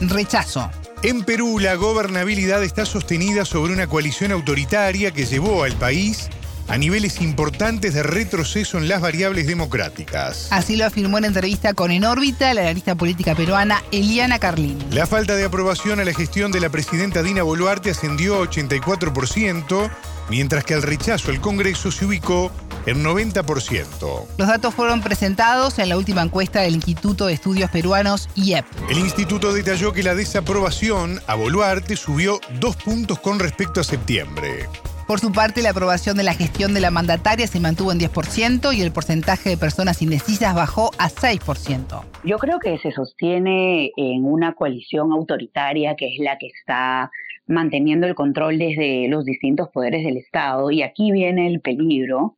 Rechazo. 0.00 0.70
En 1.02 1.24
Perú, 1.24 1.58
la 1.58 1.74
gobernabilidad 1.74 2.64
está 2.64 2.86
sostenida 2.86 3.44
sobre 3.44 3.72
una 3.72 3.86
coalición 3.86 4.32
autoritaria 4.32 5.10
que 5.10 5.26
llevó 5.26 5.64
al 5.64 5.74
país 5.74 6.30
a 6.68 6.78
niveles 6.78 7.20
importantes 7.20 7.94
de 7.94 8.02
retroceso 8.02 8.78
en 8.78 8.88
las 8.88 9.00
variables 9.00 9.46
democráticas. 9.46 10.48
Así 10.50 10.76
lo 10.76 10.84
afirmó 10.86 11.18
en 11.18 11.26
entrevista 11.26 11.74
con 11.74 11.90
En 11.90 12.04
órbita 12.04 12.52
la 12.54 12.62
analista 12.62 12.94
política 12.94 13.34
peruana 13.34 13.82
Eliana 13.92 14.38
Carlín. 14.38 14.78
La 14.90 15.06
falta 15.06 15.36
de 15.36 15.44
aprobación 15.44 16.00
a 16.00 16.04
la 16.04 16.12
gestión 16.12 16.52
de 16.52 16.60
la 16.60 16.70
presidenta 16.70 17.22
Dina 17.22 17.42
Boluarte 17.42 17.90
ascendió 17.90 18.42
a 18.42 18.46
84%, 18.46 19.90
mientras 20.28 20.64
que 20.64 20.74
el 20.74 20.82
rechazo 20.82 21.30
al 21.30 21.40
Congreso 21.40 21.90
se 21.92 22.04
ubicó 22.04 22.50
en 22.86 23.04
90%. 23.04 24.26
Los 24.38 24.48
datos 24.48 24.74
fueron 24.74 25.02
presentados 25.02 25.78
en 25.78 25.88
la 25.88 25.96
última 25.96 26.22
encuesta 26.22 26.60
del 26.60 26.76
Instituto 26.76 27.26
de 27.26 27.34
Estudios 27.34 27.70
Peruanos 27.70 28.28
IEP. 28.36 28.64
El 28.88 28.98
instituto 28.98 29.52
detalló 29.52 29.92
que 29.92 30.04
la 30.04 30.14
desaprobación 30.14 31.20
a 31.26 31.34
Boluarte 31.34 31.96
subió 31.96 32.40
dos 32.60 32.76
puntos 32.76 33.18
con 33.18 33.40
respecto 33.40 33.80
a 33.80 33.84
septiembre. 33.84 34.68
Por 35.06 35.20
su 35.20 35.30
parte, 35.30 35.62
la 35.62 35.70
aprobación 35.70 36.16
de 36.16 36.24
la 36.24 36.34
gestión 36.34 36.74
de 36.74 36.80
la 36.80 36.90
mandataria 36.90 37.46
se 37.46 37.60
mantuvo 37.60 37.92
en 37.92 38.00
10% 38.00 38.76
y 38.76 38.82
el 38.82 38.90
porcentaje 38.90 39.50
de 39.50 39.56
personas 39.56 40.02
indecisas 40.02 40.52
bajó 40.52 40.90
a 40.98 41.08
6%. 41.08 42.02
Yo 42.24 42.38
creo 42.38 42.58
que 42.58 42.76
se 42.78 42.90
sostiene 42.90 43.92
en 43.96 44.24
una 44.24 44.54
coalición 44.54 45.12
autoritaria 45.12 45.94
que 45.94 46.08
es 46.08 46.18
la 46.18 46.38
que 46.38 46.48
está 46.48 47.12
manteniendo 47.46 48.08
el 48.08 48.16
control 48.16 48.58
desde 48.58 49.06
los 49.06 49.24
distintos 49.24 49.68
poderes 49.68 50.04
del 50.04 50.16
Estado 50.16 50.72
y 50.72 50.82
aquí 50.82 51.12
viene 51.12 51.46
el 51.46 51.60
peligro. 51.60 52.34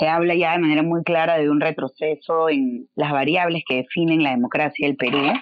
Se 0.00 0.08
habla 0.08 0.34
ya 0.34 0.52
de 0.52 0.58
manera 0.58 0.82
muy 0.82 1.04
clara 1.04 1.38
de 1.38 1.48
un 1.48 1.60
retroceso 1.60 2.48
en 2.48 2.88
las 2.96 3.12
variables 3.12 3.62
que 3.68 3.76
definen 3.76 4.24
la 4.24 4.30
democracia 4.30 4.84
del 4.88 4.96
Perú 4.96 5.32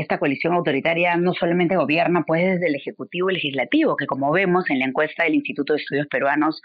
esta 0.00 0.18
coalición 0.18 0.54
autoritaria 0.54 1.16
no 1.16 1.34
solamente 1.34 1.76
gobierna 1.76 2.24
pues 2.26 2.44
desde 2.44 2.68
el 2.68 2.74
Ejecutivo 2.76 3.30
y 3.30 3.34
Legislativo, 3.34 3.96
que 3.96 4.06
como 4.06 4.32
vemos 4.32 4.68
en 4.70 4.78
la 4.78 4.86
encuesta 4.86 5.24
del 5.24 5.34
Instituto 5.34 5.72
de 5.72 5.80
Estudios 5.80 6.06
Peruanos, 6.08 6.60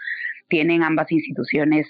tienen 0.48 0.82
ambas 0.82 1.10
instituciones 1.12 1.86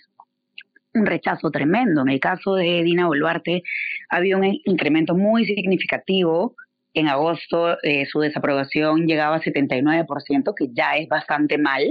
un 0.95 1.07
rechazo 1.07 1.51
tremendo. 1.51 2.03
En 2.03 2.09
el 2.09 2.21
caso 2.21 2.55
de 2.55 2.83
Dina 2.83 3.07
Boluarte, 3.07 3.63
había 4.09 4.37
un 4.37 4.45
incremento 4.65 5.15
muy 5.15 5.45
significativo. 5.45 6.55
En 6.95 7.09
agosto 7.09 7.77
eh, 7.83 8.07
su 8.07 8.21
desaprobación 8.21 9.07
llegaba 9.07 9.37
a 9.37 9.43
79%, 9.43 10.55
que 10.57 10.69
ya 10.73 10.97
es 10.97 11.09
bastante 11.09 11.59
mal. 11.59 11.83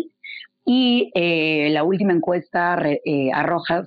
Y 0.65 1.11
eh, 1.13 1.69
la 1.71 1.83
última 1.83 2.13
encuesta 2.13 2.81
eh, 2.81 3.29
arroja 3.33 3.85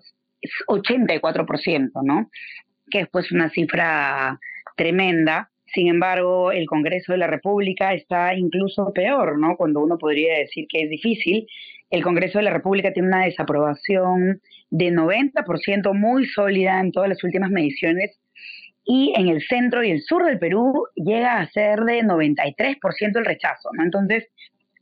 84%, 0.68 1.90
¿no? 2.04 2.30
Que 2.90 3.00
es 3.00 3.08
pues 3.08 3.32
una 3.32 3.48
cifra 3.50 4.38
tremenda. 4.76 5.50
Sin 5.76 5.88
embargo, 5.88 6.52
el 6.52 6.66
Congreso 6.66 7.12
de 7.12 7.18
la 7.18 7.26
República 7.26 7.92
está 7.92 8.34
incluso 8.34 8.94
peor, 8.94 9.38
¿no? 9.38 9.58
Cuando 9.58 9.82
uno 9.82 9.98
podría 9.98 10.38
decir 10.38 10.64
que 10.70 10.84
es 10.84 10.88
difícil. 10.88 11.46
El 11.90 12.02
Congreso 12.02 12.38
de 12.38 12.44
la 12.44 12.50
República 12.50 12.94
tiene 12.94 13.08
una 13.08 13.26
desaprobación 13.26 14.40
de 14.70 14.90
90% 14.90 15.92
muy 15.92 16.24
sólida 16.28 16.80
en 16.80 16.92
todas 16.92 17.10
las 17.10 17.22
últimas 17.22 17.50
mediciones 17.50 18.18
y 18.86 19.12
en 19.18 19.28
el 19.28 19.42
centro 19.42 19.84
y 19.84 19.90
el 19.90 20.00
sur 20.00 20.24
del 20.24 20.38
Perú 20.38 20.86
llega 20.94 21.40
a 21.40 21.50
ser 21.50 21.80
de 21.80 22.02
93% 22.02 23.18
el 23.18 23.26
rechazo, 23.26 23.68
¿no? 23.74 23.84
Entonces, 23.84 24.26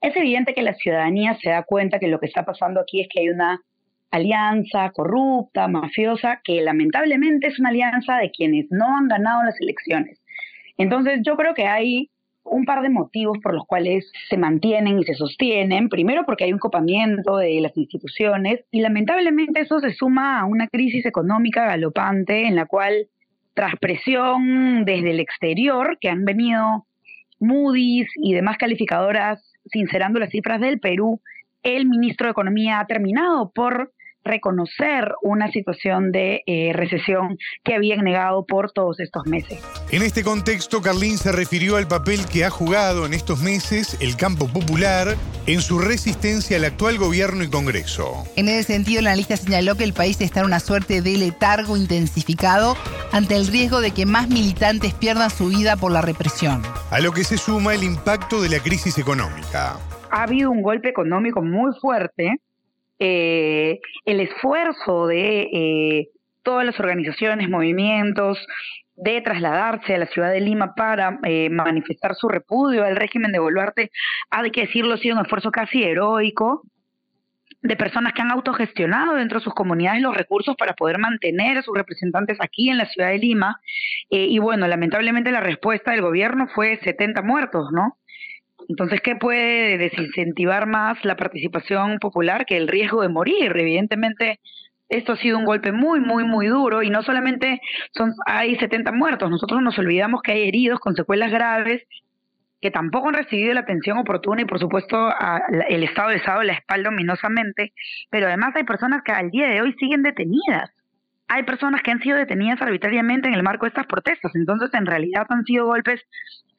es 0.00 0.14
evidente 0.14 0.54
que 0.54 0.62
la 0.62 0.74
ciudadanía 0.74 1.36
se 1.42 1.50
da 1.50 1.64
cuenta 1.64 1.98
que 1.98 2.06
lo 2.06 2.20
que 2.20 2.26
está 2.26 2.44
pasando 2.44 2.78
aquí 2.78 3.00
es 3.00 3.08
que 3.12 3.22
hay 3.22 3.30
una 3.30 3.60
alianza 4.12 4.92
corrupta, 4.94 5.66
mafiosa, 5.66 6.40
que 6.44 6.62
lamentablemente 6.62 7.48
es 7.48 7.58
una 7.58 7.70
alianza 7.70 8.18
de 8.18 8.30
quienes 8.30 8.66
no 8.70 8.96
han 8.96 9.08
ganado 9.08 9.42
las 9.42 9.60
elecciones. 9.60 10.20
Entonces 10.76 11.20
yo 11.24 11.36
creo 11.36 11.54
que 11.54 11.66
hay 11.66 12.10
un 12.44 12.64
par 12.64 12.82
de 12.82 12.90
motivos 12.90 13.38
por 13.42 13.54
los 13.54 13.64
cuales 13.66 14.10
se 14.28 14.36
mantienen 14.36 14.98
y 14.98 15.04
se 15.04 15.14
sostienen. 15.14 15.88
Primero 15.88 16.24
porque 16.26 16.44
hay 16.44 16.52
un 16.52 16.58
copamiento 16.58 17.38
de 17.38 17.60
las 17.60 17.76
instituciones 17.76 18.60
y 18.70 18.80
lamentablemente 18.80 19.60
eso 19.60 19.80
se 19.80 19.92
suma 19.92 20.40
a 20.40 20.44
una 20.44 20.68
crisis 20.68 21.06
económica 21.06 21.64
galopante 21.64 22.46
en 22.46 22.54
la 22.54 22.66
cual 22.66 23.08
tras 23.54 23.76
presión 23.80 24.84
desde 24.84 25.12
el 25.12 25.20
exterior 25.20 25.96
que 26.00 26.10
han 26.10 26.24
venido 26.24 26.86
Moody's 27.40 28.08
y 28.16 28.34
demás 28.34 28.58
calificadoras 28.58 29.52
sincerando 29.66 30.18
las 30.18 30.30
cifras 30.30 30.60
del 30.60 30.80
Perú, 30.80 31.20
el 31.62 31.86
ministro 31.86 32.26
de 32.26 32.32
Economía 32.32 32.80
ha 32.80 32.86
terminado 32.86 33.50
por 33.52 33.92
reconocer 34.24 35.12
una 35.22 35.50
situación 35.50 36.12
de 36.12 36.42
eh, 36.46 36.72
recesión 36.72 37.36
que 37.62 37.74
habían 37.74 38.04
negado 38.04 38.44
por 38.46 38.72
todos 38.72 39.00
estos 39.00 39.26
meses. 39.26 39.62
En 39.90 40.02
este 40.02 40.22
contexto, 40.22 40.82
Carlín 40.82 41.18
se 41.18 41.32
refirió 41.32 41.76
al 41.76 41.86
papel 41.86 42.26
que 42.26 42.44
ha 42.44 42.50
jugado 42.50 43.06
en 43.06 43.14
estos 43.14 43.42
meses 43.42 43.98
el 44.00 44.16
campo 44.16 44.48
popular 44.48 45.16
en 45.46 45.60
su 45.60 45.78
resistencia 45.78 46.56
al 46.56 46.64
actual 46.64 46.98
gobierno 46.98 47.44
y 47.44 47.50
Congreso. 47.50 48.24
En 48.36 48.48
ese 48.48 48.72
sentido, 48.72 49.02
la 49.02 49.10
analista 49.10 49.36
señaló 49.36 49.76
que 49.76 49.84
el 49.84 49.92
país 49.92 50.20
está 50.20 50.40
en 50.40 50.46
una 50.46 50.60
suerte 50.60 51.02
de 51.02 51.16
letargo 51.16 51.76
intensificado 51.76 52.76
ante 53.12 53.36
el 53.36 53.46
riesgo 53.46 53.80
de 53.80 53.90
que 53.90 54.06
más 54.06 54.28
militantes 54.28 54.94
pierdan 54.94 55.30
su 55.30 55.48
vida 55.48 55.76
por 55.76 55.92
la 55.92 56.02
represión. 56.02 56.62
A 56.90 57.00
lo 57.00 57.12
que 57.12 57.24
se 57.24 57.36
suma 57.36 57.74
el 57.74 57.84
impacto 57.84 58.40
de 58.40 58.48
la 58.48 58.60
crisis 58.60 58.98
económica. 58.98 59.78
Ha 60.10 60.22
habido 60.22 60.50
un 60.50 60.62
golpe 60.62 60.88
económico 60.88 61.42
muy 61.42 61.72
fuerte 61.80 62.40
eh, 62.98 63.80
el 64.04 64.20
esfuerzo 64.20 65.06
de 65.06 65.42
eh, 65.42 66.08
todas 66.42 66.64
las 66.64 66.78
organizaciones, 66.78 67.48
movimientos, 67.48 68.38
de 68.96 69.20
trasladarse 69.22 69.94
a 69.94 69.98
la 69.98 70.06
ciudad 70.06 70.30
de 70.30 70.40
Lima 70.40 70.74
para 70.74 71.18
eh, 71.24 71.50
manifestar 71.50 72.14
su 72.14 72.28
repudio 72.28 72.84
al 72.84 72.94
régimen 72.94 73.32
de 73.32 73.40
Boluarte, 73.40 73.90
hay 74.30 74.50
que 74.52 74.62
decirlo, 74.62 74.94
ha 74.94 74.98
sido 74.98 75.16
un 75.16 75.22
esfuerzo 75.22 75.50
casi 75.50 75.82
heroico 75.82 76.62
de 77.60 77.76
personas 77.76 78.12
que 78.12 78.22
han 78.22 78.30
autogestionado 78.30 79.14
dentro 79.14 79.38
de 79.38 79.44
sus 79.44 79.54
comunidades 79.54 80.02
los 80.02 80.14
recursos 80.14 80.54
para 80.54 80.74
poder 80.74 80.98
mantener 80.98 81.58
a 81.58 81.62
sus 81.62 81.74
representantes 81.74 82.38
aquí 82.40 82.68
en 82.68 82.76
la 82.76 82.86
ciudad 82.86 83.08
de 83.08 83.18
Lima. 83.18 83.58
y 84.10 84.38
bueno, 84.38 84.68
lamentablemente 84.68 85.32
la 85.32 85.40
respuesta 85.40 85.92
del 85.92 86.02
gobierno 86.02 86.46
fue 86.54 86.78
70 86.84 87.22
muertos, 87.22 87.72
¿no? 87.72 87.96
Entonces, 88.68 89.00
¿qué 89.02 89.16
puede 89.16 89.78
desincentivar 89.78 90.66
más 90.66 91.04
la 91.04 91.16
participación 91.16 91.98
popular 91.98 92.46
que 92.46 92.56
el 92.56 92.68
riesgo 92.68 93.02
de 93.02 93.08
morir? 93.08 93.52
Evidentemente, 93.54 94.40
esto 94.88 95.12
ha 95.12 95.16
sido 95.16 95.38
un 95.38 95.44
golpe 95.44 95.72
muy, 95.72 96.00
muy, 96.00 96.24
muy 96.24 96.46
duro 96.46 96.82
y 96.82 96.90
no 96.90 97.02
solamente 97.02 97.60
son, 97.92 98.12
hay 98.26 98.56
70 98.56 98.92
muertos, 98.92 99.30
nosotros 99.30 99.62
nos 99.62 99.78
olvidamos 99.78 100.22
que 100.22 100.32
hay 100.32 100.48
heridos 100.48 100.78
con 100.80 100.94
secuelas 100.94 101.30
graves 101.30 101.82
que 102.60 102.70
tampoco 102.70 103.08
han 103.08 103.14
recibido 103.14 103.52
la 103.52 103.60
atención 103.60 103.98
oportuna 103.98 104.42
y 104.42 104.46
por 104.46 104.58
supuesto 104.58 105.12
el 105.68 105.82
Estado 105.82 106.10
les 106.10 106.26
ha 106.26 106.32
dado 106.32 106.44
la 106.44 106.54
espalda 106.54 106.88
ominosamente, 106.88 107.74
pero 108.08 108.26
además 108.26 108.56
hay 108.56 108.64
personas 108.64 109.02
que 109.02 109.12
al 109.12 109.30
día 109.30 109.48
de 109.48 109.60
hoy 109.60 109.74
siguen 109.74 110.02
detenidas. 110.02 110.70
Hay 111.28 111.42
personas 111.42 111.82
que 111.82 111.90
han 111.90 112.00
sido 112.00 112.16
detenidas 112.16 112.60
arbitrariamente 112.62 113.28
en 113.28 113.34
el 113.34 113.42
marco 113.42 113.66
de 113.66 113.68
estas 113.68 113.86
protestas, 113.86 114.34
entonces 114.34 114.70
en 114.72 114.86
realidad 114.86 115.26
han 115.28 115.44
sido 115.44 115.66
golpes 115.66 116.00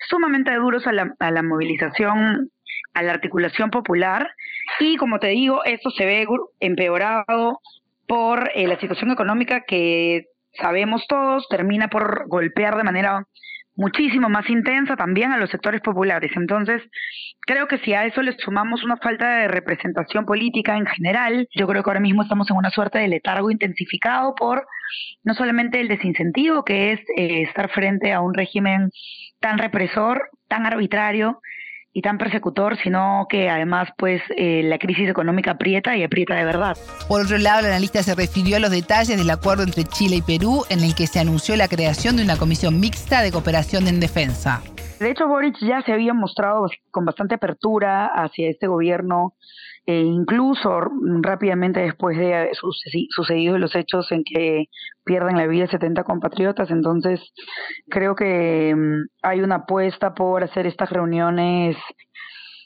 sumamente 0.09 0.53
duros 0.55 0.85
a 0.87 0.91
la, 0.91 1.15
a 1.19 1.31
la 1.31 1.43
movilización, 1.43 2.51
a 2.93 3.03
la 3.03 3.11
articulación 3.11 3.69
popular. 3.69 4.29
Y 4.79 4.97
como 4.97 5.19
te 5.19 5.27
digo, 5.27 5.63
esto 5.63 5.89
se 5.91 6.05
ve 6.05 6.27
empeorado 6.59 7.59
por 8.07 8.51
eh, 8.53 8.67
la 8.67 8.79
situación 8.79 9.11
económica 9.11 9.61
que 9.61 10.27
sabemos 10.59 11.05
todos 11.07 11.47
termina 11.49 11.89
por 11.89 12.27
golpear 12.27 12.77
de 12.77 12.83
manera 12.83 13.27
muchísimo 13.75 14.29
más 14.29 14.49
intensa 14.49 14.95
también 14.95 15.31
a 15.31 15.37
los 15.37 15.49
sectores 15.49 15.81
populares. 15.81 16.31
Entonces, 16.35 16.81
creo 17.41 17.67
que 17.67 17.77
si 17.79 17.93
a 17.93 18.05
eso 18.05 18.21
le 18.21 18.33
sumamos 18.33 18.83
una 18.83 18.97
falta 18.97 19.37
de 19.37 19.47
representación 19.47 20.25
política 20.25 20.77
en 20.77 20.85
general, 20.85 21.47
yo 21.55 21.67
creo 21.67 21.83
que 21.83 21.89
ahora 21.89 21.99
mismo 21.99 22.23
estamos 22.23 22.49
en 22.49 22.57
una 22.57 22.69
suerte 22.69 22.99
de 22.99 23.07
letargo 23.07 23.51
intensificado 23.51 24.35
por 24.35 24.65
no 25.23 25.33
solamente 25.33 25.79
el 25.79 25.87
desincentivo 25.87 26.63
que 26.63 26.93
es 26.93 26.99
eh, 27.17 27.43
estar 27.43 27.69
frente 27.69 28.13
a 28.13 28.21
un 28.21 28.33
régimen 28.33 28.91
tan 29.39 29.57
represor, 29.57 30.29
tan 30.47 30.65
arbitrario 30.65 31.41
y 31.97 32.01
tan 32.01 32.17
persecutor, 32.17 32.77
sino 32.83 33.25
que 33.29 33.49
además 33.49 33.87
pues 33.97 34.21
eh, 34.35 34.61
la 34.65 34.77
crisis 34.77 35.07
económica 35.07 35.51
aprieta 35.51 35.95
y 35.95 36.03
aprieta 36.03 36.35
de 36.35 36.43
verdad. 36.43 36.77
Por 37.07 37.21
otro 37.21 37.37
lado, 37.37 37.61
el 37.61 37.67
analista 37.67 38.03
se 38.03 38.13
refirió 38.13 38.57
a 38.57 38.59
los 38.59 38.69
detalles 38.69 39.17
del 39.17 39.29
acuerdo 39.29 39.63
entre 39.63 39.85
Chile 39.85 40.17
y 40.17 40.21
Perú 40.21 40.65
en 40.69 40.81
el 40.81 40.93
que 40.93 41.07
se 41.07 41.21
anunció 41.21 41.55
la 41.55 41.69
creación 41.69 42.17
de 42.17 42.23
una 42.23 42.35
comisión 42.35 42.81
mixta 42.81 43.21
de 43.21 43.31
cooperación 43.31 43.87
en 43.87 44.01
defensa. 44.01 44.61
De 44.99 45.09
hecho, 45.09 45.25
Boric 45.29 45.55
ya 45.61 45.81
se 45.83 45.93
había 45.93 46.13
mostrado 46.13 46.67
con 46.91 47.05
bastante 47.05 47.35
apertura 47.35 48.07
hacia 48.07 48.49
este 48.49 48.67
gobierno 48.67 49.33
e 49.85 49.99
incluso 50.01 50.81
rápidamente 51.21 51.79
después 51.79 52.17
de 52.17 52.49
sucedidos 53.09 53.59
los 53.59 53.75
hechos 53.75 54.11
en 54.11 54.23
que 54.23 54.65
pierden 55.03 55.37
la 55.37 55.47
vida 55.47 55.67
70 55.67 56.03
compatriotas. 56.03 56.71
Entonces, 56.71 57.21
creo 57.89 58.15
que 58.15 58.73
mm, 58.75 59.07
hay 59.21 59.41
una 59.41 59.55
apuesta 59.55 60.13
por 60.13 60.43
hacer 60.43 60.65
estas 60.65 60.89
reuniones 60.89 61.77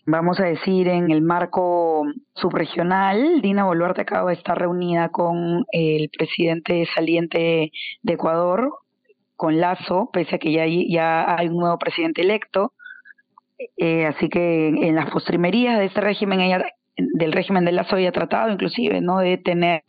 vamos 0.10 0.40
a 0.40 0.46
decir, 0.46 0.88
en 0.88 1.12
el 1.12 1.22
marco 1.22 2.04
subregional, 2.34 3.42
Dina 3.42 3.66
Boluarte 3.66 4.02
acaba 4.02 4.32
de 4.32 4.38
estar 4.38 4.58
reunida 4.58 5.10
con 5.10 5.66
el 5.72 6.10
presidente 6.10 6.88
saliente 6.96 7.72
de 8.02 8.14
Ecuador, 8.14 8.74
con 9.36 9.60
Lazo, 9.60 10.10
pese 10.12 10.36
a 10.36 10.40
que 10.40 10.52
ya 10.52 10.64
hay, 10.64 10.92
ya 10.92 11.38
hay 11.38 11.48
un 11.48 11.58
nuevo 11.58 11.78
presidente 11.78 12.22
electo. 12.22 12.74
Eh, 13.78 14.06
así 14.06 14.30
que 14.30 14.70
en 14.70 14.96
las 14.96 15.12
postrimerías 15.12 15.78
de 15.80 15.86
este 15.86 16.02
régimen 16.02 16.40
ella 16.40 16.66
del 17.14 17.32
régimen 17.32 17.66
de 17.66 17.72
Lazo 17.72 17.96
había 17.96 18.12
tratado 18.12 18.52
inclusive 18.52 19.02
no 19.02 19.20
de 19.20 19.38
tener 19.38 19.84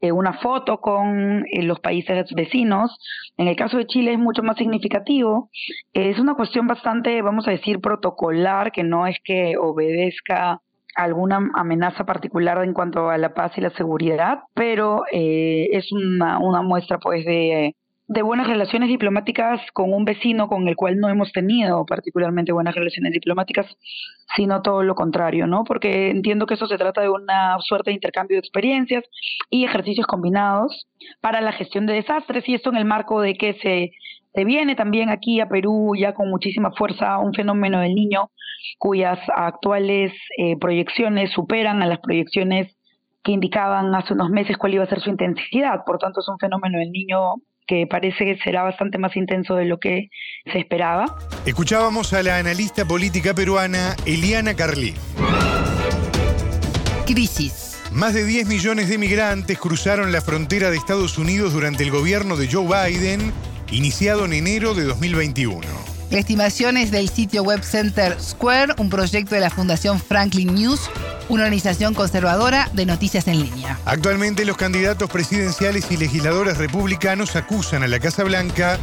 eh, 0.00 0.12
una 0.12 0.34
foto 0.34 0.78
con 0.80 1.44
eh, 1.50 1.62
los 1.62 1.80
países 1.80 2.26
vecinos. 2.34 2.98
En 3.36 3.48
el 3.48 3.56
caso 3.56 3.78
de 3.78 3.86
Chile 3.86 4.12
es 4.12 4.18
mucho 4.18 4.42
más 4.42 4.56
significativo. 4.56 5.50
es 5.92 6.18
una 6.18 6.34
cuestión 6.34 6.66
bastante, 6.66 7.22
vamos 7.22 7.46
a 7.48 7.52
decir, 7.52 7.80
protocolar, 7.80 8.72
que 8.72 8.82
no 8.82 9.06
es 9.06 9.16
que 9.24 9.56
obedezca 9.58 10.60
alguna 10.94 11.50
amenaza 11.54 12.04
particular 12.04 12.62
en 12.64 12.74
cuanto 12.74 13.10
a 13.10 13.18
la 13.18 13.32
paz 13.34 13.52
y 13.56 13.60
la 13.60 13.70
seguridad, 13.70 14.40
pero 14.54 15.02
eh, 15.12 15.68
es 15.72 15.90
una, 15.92 16.38
una 16.38 16.62
muestra 16.62 16.98
pues 16.98 17.24
de 17.24 17.74
de 18.10 18.22
buenas 18.22 18.48
relaciones 18.48 18.88
diplomáticas 18.88 19.60
con 19.72 19.92
un 19.94 20.04
vecino 20.04 20.48
con 20.48 20.66
el 20.66 20.74
cual 20.74 20.98
no 20.98 21.08
hemos 21.08 21.30
tenido 21.30 21.86
particularmente 21.86 22.50
buenas 22.50 22.74
relaciones 22.74 23.12
diplomáticas, 23.12 23.66
sino 24.34 24.62
todo 24.62 24.82
lo 24.82 24.96
contrario, 24.96 25.46
¿no? 25.46 25.62
Porque 25.62 26.10
entiendo 26.10 26.44
que 26.44 26.54
eso 26.54 26.66
se 26.66 26.76
trata 26.76 27.02
de 27.02 27.08
una 27.08 27.56
suerte 27.60 27.90
de 27.90 27.94
intercambio 27.94 28.34
de 28.34 28.40
experiencias 28.40 29.04
y 29.48 29.64
ejercicios 29.64 30.08
combinados 30.08 30.88
para 31.20 31.40
la 31.40 31.52
gestión 31.52 31.86
de 31.86 31.92
desastres 31.92 32.48
y 32.48 32.54
esto 32.54 32.70
en 32.70 32.78
el 32.78 32.84
marco 32.84 33.20
de 33.20 33.34
que 33.34 33.54
se, 33.62 33.92
se 34.34 34.44
viene 34.44 34.74
también 34.74 35.08
aquí 35.08 35.38
a 35.38 35.48
Perú 35.48 35.92
ya 35.96 36.12
con 36.12 36.28
muchísima 36.30 36.72
fuerza 36.72 37.16
un 37.20 37.32
fenómeno 37.32 37.78
del 37.78 37.94
niño 37.94 38.32
cuyas 38.78 39.20
actuales 39.36 40.12
eh, 40.36 40.56
proyecciones 40.58 41.30
superan 41.30 41.80
a 41.80 41.86
las 41.86 42.00
proyecciones 42.00 42.76
que 43.22 43.30
indicaban 43.30 43.94
hace 43.94 44.14
unos 44.14 44.30
meses 44.30 44.56
cuál 44.56 44.74
iba 44.74 44.82
a 44.82 44.88
ser 44.88 44.98
su 44.98 45.10
intensidad. 45.10 45.84
Por 45.86 45.98
tanto, 45.98 46.20
es 46.20 46.28
un 46.28 46.38
fenómeno 46.38 46.78
del 46.78 46.90
niño 46.90 47.34
que 47.70 47.86
parece 47.86 48.24
que 48.24 48.36
será 48.42 48.64
bastante 48.64 48.98
más 48.98 49.16
intenso 49.16 49.54
de 49.54 49.64
lo 49.64 49.78
que 49.78 50.10
se 50.52 50.58
esperaba. 50.58 51.04
Escuchábamos 51.46 52.12
a 52.12 52.24
la 52.24 52.36
analista 52.36 52.84
política 52.84 53.32
peruana 53.32 53.94
Eliana 54.04 54.54
Carlí. 54.56 54.92
Crisis. 57.06 57.80
Más 57.92 58.12
de 58.12 58.24
10 58.24 58.48
millones 58.48 58.88
de 58.88 58.98
migrantes 58.98 59.56
cruzaron 59.56 60.10
la 60.10 60.20
frontera 60.20 60.70
de 60.70 60.76
Estados 60.76 61.16
Unidos 61.16 61.52
durante 61.52 61.84
el 61.84 61.92
gobierno 61.92 62.36
de 62.36 62.48
Joe 62.50 62.66
Biden, 62.90 63.32
iniciado 63.70 64.24
en 64.24 64.32
enero 64.32 64.74
de 64.74 64.82
2021. 64.82 65.89
La 66.10 66.18
estimación 66.18 66.76
es 66.76 66.90
del 66.90 67.08
sitio 67.08 67.44
web 67.44 67.62
Center 67.62 68.20
Square, 68.20 68.74
un 68.78 68.90
proyecto 68.90 69.36
de 69.36 69.40
la 69.40 69.48
Fundación 69.48 70.00
Franklin 70.00 70.52
News, 70.52 70.90
una 71.28 71.44
organización 71.44 71.94
conservadora 71.94 72.68
de 72.72 72.84
noticias 72.84 73.28
en 73.28 73.40
línea. 73.40 73.78
Actualmente 73.84 74.44
los 74.44 74.56
candidatos 74.56 75.08
presidenciales 75.08 75.88
y 75.92 75.96
legisladores 75.96 76.58
republicanos 76.58 77.36
acusan 77.36 77.84
a 77.84 77.88
la 77.88 78.00
Casa 78.00 78.24
Blanca 78.24 78.76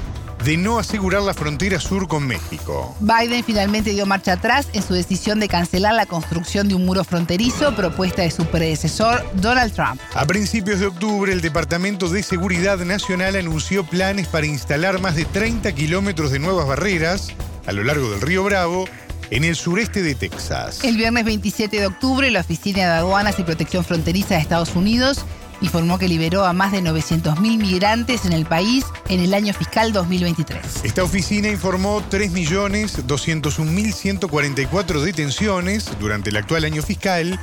de 0.44 0.58
no 0.58 0.80
asegurar 0.80 1.22
la 1.22 1.34
frontera 1.34 1.80
sur 1.80 2.08
con 2.08 2.26
México. 2.28 2.96
Biden 3.00 3.44
finalmente 3.44 3.92
dio 3.92 4.06
marcha 4.06 4.34
atrás 4.34 4.68
en 4.74 4.84
su 4.84 4.94
decisión 4.94 5.40
de 5.40 5.48
cancelar 5.48 5.94
la 5.94 6.06
construcción 6.06 6.68
de 6.68 6.76
un 6.76 6.86
muro 6.86 7.04
fronterizo 7.04 7.76
propuesta 7.76 8.22
de 8.22 8.32
su 8.32 8.46
predecesor, 8.46 9.26
Donald 9.34 9.74
Trump. 9.74 10.00
A 10.14 10.26
principios 10.26 10.80
de 10.80 10.88
octubre, 10.88 11.32
el 11.32 11.42
Departamento 11.42 12.10
de 12.10 12.24
Seguridad 12.24 12.78
Nacional 12.80 13.36
anunció 13.36 13.86
planes 13.86 14.28
para 14.28 14.46
instalar 14.46 15.00
más 15.02 15.16
de 15.16 15.26
30 15.26 15.72
kilómetros 15.74 16.32
de 16.32 16.40
nuevas 16.40 16.68
barreras 16.68 17.30
a 17.66 17.72
lo 17.74 17.84
largo 17.84 18.10
del 18.10 18.22
río 18.22 18.44
Bravo 18.44 18.86
en 19.30 19.44
el 19.44 19.56
sureste 19.56 20.02
de 20.02 20.16
Texas. 20.16 20.84
El 20.84 20.98
viernes 20.98 21.26
27 21.26 21.80
de 21.80 21.88
octubre, 21.88 22.32
la 22.32 22.42
Oficina 22.42 22.80
de 22.80 22.86
Aduanas 22.86 23.40
y 23.40 23.44
Protección 23.44 23.84
Fronteriza 23.84 24.36
de 24.36 24.42
Estados 24.42 24.76
Unidos 24.76 25.26
informó 25.62 26.00
que 26.00 26.08
liberó 26.08 26.46
a 26.46 26.54
más 26.54 26.72
de 26.72 26.82
900.000 26.82 27.58
migrantes 27.58 28.24
en 28.26 28.32
el 28.34 28.46
país 28.46 28.86
en 29.10 29.20
el 29.20 29.34
año 29.34 29.54
fiscal 29.54 29.92
2023. 29.94 30.84
Esta 30.84 31.04
oficina 31.04 31.50
informó 31.50 32.02
3.201.144 32.10 35.02
detenciones 35.02 35.90
durante 36.00 36.30
el 36.30 36.38
actual 36.38 36.64
año 36.66 36.82
fiscal, 36.82 37.40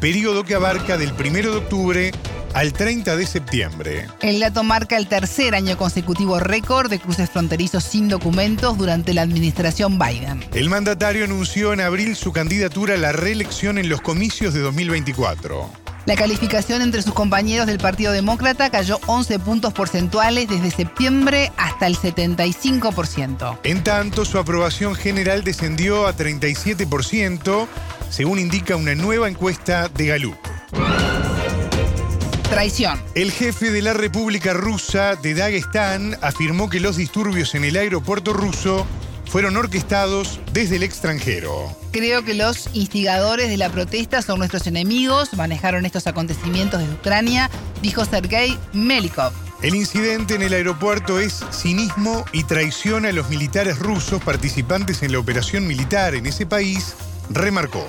periodo 0.00 0.44
que 0.44 0.54
abarca 0.54 0.98
del 0.98 1.12
1 1.12 1.32
de 1.32 1.56
octubre 1.56 2.12
al 2.54 2.72
30 2.72 3.16
de 3.16 3.26
septiembre. 3.26 4.06
El 4.20 4.40
dato 4.40 4.62
marca 4.62 4.96
el 4.96 5.06
tercer 5.06 5.54
año 5.54 5.76
consecutivo 5.76 6.40
récord 6.40 6.90
de 6.90 6.98
cruces 6.98 7.30
fronterizos 7.30 7.84
sin 7.84 8.08
documentos 8.08 8.76
durante 8.76 9.14
la 9.14 9.22
administración 9.22 9.98
Biden. 9.98 10.44
El 10.52 10.68
mandatario 10.68 11.24
anunció 11.24 11.72
en 11.72 11.80
abril 11.80 12.16
su 12.16 12.32
candidatura 12.32 12.94
a 12.94 12.98
la 12.98 13.12
reelección 13.12 13.78
en 13.78 13.88
los 13.88 14.00
comicios 14.00 14.54
de 14.54 14.60
2024. 14.60 15.70
La 16.06 16.16
calificación 16.16 16.82
entre 16.82 17.02
sus 17.02 17.12
compañeros 17.12 17.66
del 17.66 17.78
Partido 17.78 18.12
Demócrata 18.12 18.70
cayó 18.70 18.98
11 19.06 19.38
puntos 19.38 19.72
porcentuales 19.72 20.48
desde 20.48 20.70
septiembre 20.70 21.52
hasta 21.56 21.86
el 21.86 21.96
75%. 21.96 23.58
En 23.64 23.84
tanto, 23.84 24.24
su 24.24 24.38
aprobación 24.38 24.94
general 24.94 25.44
descendió 25.44 26.06
a 26.06 26.16
37%, 26.16 27.68
según 28.08 28.38
indica 28.38 28.76
una 28.76 28.94
nueva 28.94 29.28
encuesta 29.28 29.88
de 29.88 30.06
Gallup. 30.06 30.38
Traición. 32.48 33.00
El 33.14 33.30
jefe 33.30 33.70
de 33.70 33.82
la 33.82 33.92
República 33.92 34.54
Rusa 34.54 35.14
de 35.14 35.34
Dagestán 35.34 36.16
afirmó 36.20 36.68
que 36.68 36.80
los 36.80 36.96
disturbios 36.96 37.54
en 37.54 37.64
el 37.64 37.76
aeropuerto 37.76 38.32
ruso 38.32 38.86
fueron 39.26 39.56
orquestados 39.56 40.40
desde 40.52 40.76
el 40.76 40.82
extranjero. 40.82 41.79
Creo 41.92 42.24
que 42.24 42.34
los 42.34 42.68
instigadores 42.72 43.48
de 43.48 43.56
la 43.56 43.68
protesta 43.68 44.22
son 44.22 44.38
nuestros 44.38 44.68
enemigos, 44.68 45.34
manejaron 45.34 45.84
estos 45.84 46.06
acontecimientos 46.06 46.80
desde 46.80 46.94
Ucrania, 46.94 47.50
dijo 47.82 48.04
Sergei 48.04 48.56
Melikov. 48.72 49.32
El 49.60 49.74
incidente 49.74 50.36
en 50.36 50.42
el 50.42 50.52
aeropuerto 50.52 51.18
es 51.18 51.44
cinismo 51.50 52.24
y 52.32 52.44
traición 52.44 53.06
a 53.06 53.12
los 53.12 53.28
militares 53.28 53.78
rusos 53.78 54.22
participantes 54.22 55.02
en 55.02 55.12
la 55.12 55.18
operación 55.18 55.66
militar 55.66 56.14
en 56.14 56.26
ese 56.26 56.46
país, 56.46 56.94
remarcó. 57.28 57.86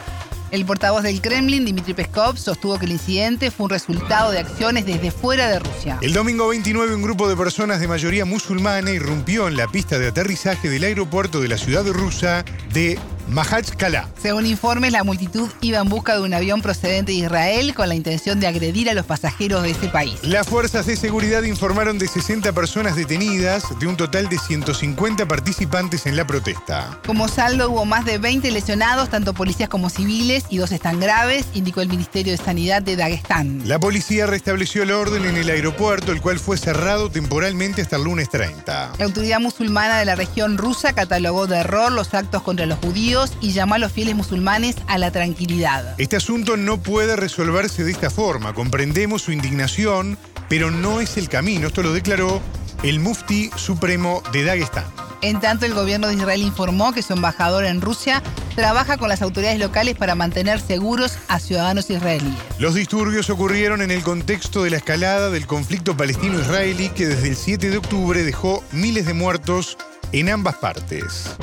El 0.51 0.65
portavoz 0.65 1.03
del 1.03 1.21
Kremlin, 1.21 1.63
Dmitry 1.63 1.93
Peskov, 1.93 2.37
sostuvo 2.37 2.77
que 2.77 2.85
el 2.85 2.91
incidente 2.91 3.51
fue 3.51 3.65
un 3.65 3.69
resultado 3.69 4.31
de 4.31 4.39
acciones 4.39 4.85
desde 4.85 5.09
fuera 5.09 5.47
de 5.47 5.59
Rusia. 5.59 5.97
El 6.01 6.11
domingo 6.11 6.49
29, 6.49 6.93
un 6.93 7.03
grupo 7.03 7.29
de 7.29 7.37
personas 7.37 7.79
de 7.79 7.87
mayoría 7.87 8.25
musulmana 8.25 8.91
irrumpió 8.91 9.47
en 9.47 9.55
la 9.55 9.67
pista 9.67 9.97
de 9.97 10.09
aterrizaje 10.09 10.69
del 10.69 10.83
aeropuerto 10.83 11.39
de 11.39 11.47
la 11.47 11.57
ciudad 11.57 11.87
rusa 11.87 12.43
de 12.73 12.99
Mahachkala. 13.31 14.09
Según 14.21 14.45
informes, 14.45 14.91
la 14.91 15.05
multitud 15.05 15.49
iba 15.61 15.79
en 15.79 15.87
busca 15.87 16.15
de 16.15 16.21
un 16.21 16.33
avión 16.33 16.61
procedente 16.61 17.13
de 17.13 17.19
Israel 17.19 17.73
con 17.73 17.87
la 17.87 17.95
intención 17.95 18.41
de 18.41 18.47
agredir 18.47 18.89
a 18.89 18.93
los 18.93 19.05
pasajeros 19.05 19.63
de 19.63 19.71
ese 19.71 19.87
país. 19.87 20.19
Las 20.23 20.47
fuerzas 20.47 20.85
de 20.85 20.97
seguridad 20.97 21.43
informaron 21.43 21.97
de 21.97 22.07
60 22.07 22.51
personas 22.51 22.97
detenidas, 22.97 23.63
de 23.79 23.87
un 23.87 23.95
total 23.95 24.27
de 24.27 24.37
150 24.37 25.25
participantes 25.27 26.05
en 26.05 26.17
la 26.17 26.27
protesta. 26.27 26.99
Como 27.07 27.29
saldo 27.29 27.71
hubo 27.71 27.85
más 27.85 28.03
de 28.03 28.17
20 28.17 28.51
lesionados, 28.51 29.09
tanto 29.09 29.33
policías 29.33 29.69
como 29.69 29.89
civiles, 29.89 30.43
y 30.49 30.57
dos 30.57 30.73
están 30.73 30.99
graves, 30.99 31.45
indicó 31.53 31.79
el 31.79 31.87
Ministerio 31.87 32.35
de 32.35 32.43
Sanidad 32.43 32.81
de 32.81 32.97
Dagestán. 32.97 33.61
La 33.65 33.79
policía 33.79 34.25
restableció 34.25 34.83
el 34.83 34.91
orden 34.91 35.23
en 35.25 35.37
el 35.37 35.49
aeropuerto, 35.49 36.11
el 36.11 36.19
cual 36.19 36.37
fue 36.37 36.57
cerrado 36.57 37.09
temporalmente 37.09 37.81
hasta 37.81 37.95
el 37.95 38.03
lunes 38.03 38.29
30. 38.29 38.93
La 38.99 39.05
autoridad 39.05 39.39
musulmana 39.39 39.99
de 39.99 40.05
la 40.05 40.15
región 40.15 40.57
rusa 40.57 40.91
catalogó 40.91 41.47
de 41.47 41.59
error 41.59 41.93
los 41.93 42.13
actos 42.13 42.41
contra 42.41 42.65
los 42.65 42.77
judíos 42.79 43.20
y 43.39 43.51
llamó 43.51 43.75
a 43.75 43.77
los 43.77 43.91
fieles 43.91 44.15
musulmanes 44.15 44.75
a 44.87 44.97
la 44.97 45.11
tranquilidad. 45.11 45.95
Este 45.97 46.15
asunto 46.15 46.57
no 46.57 46.81
puede 46.81 47.15
resolverse 47.15 47.83
de 47.83 47.91
esta 47.91 48.09
forma. 48.09 48.53
Comprendemos 48.53 49.21
su 49.21 49.31
indignación, 49.31 50.17
pero 50.49 50.71
no 50.71 51.01
es 51.01 51.17
el 51.17 51.29
camino. 51.29 51.67
Esto 51.67 51.83
lo 51.83 51.93
declaró 51.93 52.41
el 52.83 52.99
mufti 52.99 53.51
supremo 53.55 54.23
de 54.33 54.43
Dagestán. 54.43 54.85
En 55.21 55.39
tanto, 55.39 55.67
el 55.67 55.75
gobierno 55.75 56.07
de 56.07 56.15
Israel 56.15 56.41
informó 56.41 56.93
que 56.93 57.03
su 57.03 57.13
embajador 57.13 57.65
en 57.65 57.79
Rusia 57.79 58.23
trabaja 58.55 58.97
con 58.97 59.07
las 59.07 59.21
autoridades 59.21 59.59
locales 59.59 59.95
para 59.95 60.15
mantener 60.15 60.59
seguros 60.59 61.15
a 61.27 61.39
ciudadanos 61.39 61.91
israelíes. 61.91 62.35
Los 62.57 62.73
disturbios 62.73 63.29
ocurrieron 63.29 63.83
en 63.83 63.91
el 63.91 64.01
contexto 64.01 64.63
de 64.63 64.71
la 64.71 64.77
escalada 64.77 65.29
del 65.29 65.45
conflicto 65.45 65.95
palestino-israelí 65.95 66.89
que 66.89 67.07
desde 67.07 67.29
el 67.29 67.35
7 67.35 67.69
de 67.69 67.77
octubre 67.77 68.23
dejó 68.23 68.63
miles 68.71 69.05
de 69.05 69.13
muertos 69.13 69.77
en 70.11 70.29
ambas 70.29 70.55
partes 70.55 71.35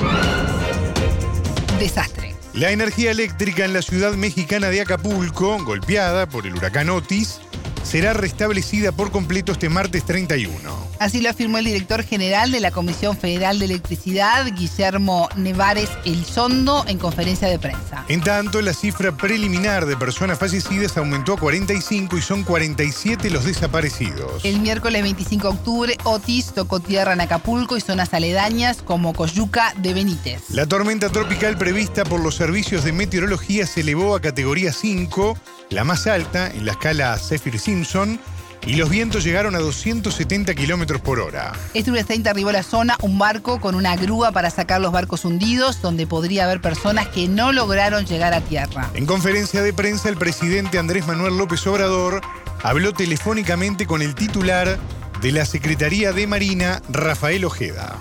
desastre. 1.79 2.35
La 2.55 2.71
energía 2.71 3.11
eléctrica 3.11 3.65
en 3.65 3.73
la 3.73 3.83
ciudad 3.83 4.15
mexicana 4.15 4.69
de 4.69 4.81
Acapulco, 4.81 5.63
golpeada 5.65 6.29
por 6.29 6.47
el 6.47 6.55
huracán 6.55 6.91
Otis, 6.91 7.41
será 7.83 8.13
restablecida 8.13 8.93
por 8.93 9.11
completo 9.11 9.53
este 9.53 9.69
martes 9.69 10.05
31. 10.05 10.89
Así 10.99 11.21
lo 11.21 11.31
afirmó 11.31 11.59
el 11.59 11.65
director 11.65 12.03
general 12.03 12.51
de 12.51 12.61
la 12.61 12.71
Comisión 12.71 13.17
Federal 13.17 13.59
de 13.59 13.67
Electricidad, 13.67 14.47
Guillermo 14.53 15.29
Nevares 15.37 15.91
Elizondo, 16.05 16.85
en 16.89 16.99
conferencia 16.99 17.49
de 17.49 17.59
prensa. 17.59 18.05
En 18.09 18.21
tanto, 18.21 18.61
la 18.63 18.73
cifra 18.73 19.17
preliminar 19.17 19.87
de 19.87 19.97
personas 19.97 20.39
fallecidas 20.39 20.97
aumentó 20.97 21.35
a 21.35 21.39
45 21.39 22.17
y 22.17 22.23
son 22.23 22.43
47 22.43 23.31
los 23.31 23.45
desaparecidos. 23.45 24.45
El 24.45 24.61
miércoles 24.61 25.03
25 25.03 25.49
de 25.49 25.55
octubre, 25.55 25.99
Otis 26.05 26.53
tocó 26.53 26.81
tierra 26.81 27.13
en 27.13 27.21
Acapulco 27.21 27.77
y 27.77 27.81
zonas 27.81 28.13
aledañas 28.13 28.79
como 28.83 29.13
Coyuca 29.13 29.73
de 29.77 29.95
Benítez. 29.95 30.43
La 30.51 30.67
tormenta 30.67 31.11
tropical 31.11 31.57
prevista 31.57 32.05
por 32.05 32.21
los 32.21 32.35
servicios 32.35 32.85
de 32.85 32.93
meteorología 32.93 33.67
se 33.67 33.81
elevó 33.81 34.17
a 34.17 34.21
categoría 34.21 34.73
5, 34.73 35.37
la 35.71 35.85
más 35.85 36.07
alta 36.07 36.51
en 36.51 36.65
la 36.65 36.73
escala 36.73 37.17
Saffir-Simpson, 37.17 38.21
y 38.67 38.75
los 38.75 38.91
vientos 38.91 39.25
llegaron 39.25 39.55
a 39.55 39.61
270 39.61 40.55
kilómetros 40.55 41.01
por 41.01 41.21
hora. 41.21 41.53
Este 41.75 41.91
30 41.91 42.29
arribó 42.29 42.51
a 42.51 42.55
la 42.55 42.63
zona 42.63 42.97
un 43.01 43.19
barco 43.19 43.61
con 43.61 43.75
una 43.75 43.97
grúa 43.97 44.33
para 44.33 44.51
sacar 44.51 44.81
los 44.81 44.93
barcos 44.93 45.25
hundidos, 45.25 45.81
donde 45.81 46.07
podría 46.07 46.45
haber 46.45 46.61
personas 46.61 47.09
que 47.09 47.29
no 47.29 47.53
lograron 47.53 48.05
llegar 48.05 48.35
a 48.35 48.41
tierra. 48.41 48.91
En 48.95 49.07
conferencia 49.07 49.63
de 49.63 49.73
prensa, 49.73 50.09
el 50.09 50.17
presidente 50.17 50.79
Andrés 50.79 51.07
Manuel 51.07 51.39
López 51.39 51.67
Obrador 51.67 52.21
habló 52.63 52.93
telefónicamente 52.93 53.87
con 53.87 54.03
el 54.03 54.15
titular 54.15 54.79
de 55.23 55.33
la 55.33 55.47
Secretaría 55.47 56.13
de 56.13 56.27
Marina, 56.27 56.83
Rafael 56.89 57.45
Ojeda. 57.45 57.97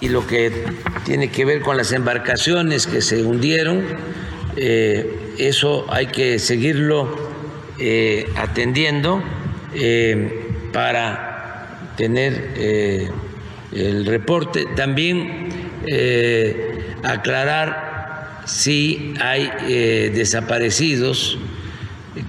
Y 0.00 0.08
lo 0.08 0.26
que 0.26 0.64
tiene 1.04 1.30
que 1.30 1.44
ver 1.44 1.60
con 1.60 1.76
las 1.76 1.92
embarcaciones 1.92 2.86
que 2.86 3.02
se 3.02 3.22
hundieron, 3.22 3.84
eh, 4.60 5.36
eso 5.38 5.86
hay 5.88 6.06
que 6.06 6.40
seguirlo 6.40 7.16
eh, 7.78 8.28
atendiendo 8.36 9.22
eh, 9.72 10.50
para 10.72 11.92
tener 11.96 13.12
el 13.72 14.04
reporte. 14.04 14.66
También 14.74 15.48
aclarar 17.04 18.42
si 18.46 19.14
hay 19.20 20.10
desaparecidos 20.12 21.38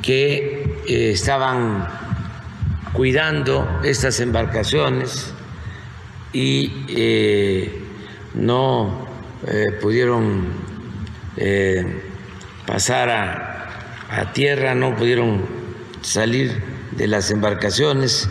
que 0.03 0.75
estaban 0.87 1.87
cuidando 2.93 3.81
estas 3.83 4.19
embarcaciones 4.19 5.33
y 6.33 6.71
no 8.35 9.07
pudieron 9.81 10.47
pasar 12.69 13.09
a, 13.09 14.31
tierra, 14.33 14.75
no 14.75 14.95
pudieron 14.95 15.43
salir 16.01 16.61
de 16.91 17.07
las 17.07 17.31
embarcaciones, 17.31 18.29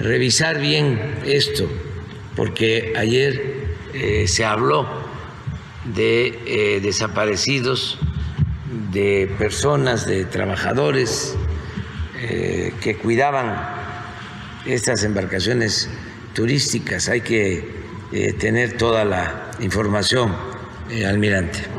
revisar 0.00 0.58
bien 0.58 1.18
esto, 1.26 1.68
porque 2.34 2.94
ayer 2.96 3.76
se 4.26 4.44
habló 4.44 4.86
de 5.94 6.80
desaparecidos, 6.82 7.98
de 8.90 9.30
personas, 9.38 10.06
de 10.06 10.24
trabajadores 10.24 11.36
que 12.20 12.96
cuidaban 13.02 13.54
estas 14.66 15.04
embarcaciones 15.04 15.90
turísticas. 16.34 17.08
Hay 17.08 17.20
que 17.20 17.82
eh, 18.12 18.32
tener 18.34 18.76
toda 18.76 19.04
la 19.04 19.50
información, 19.60 20.34
eh, 20.90 21.06
almirante. 21.06 21.71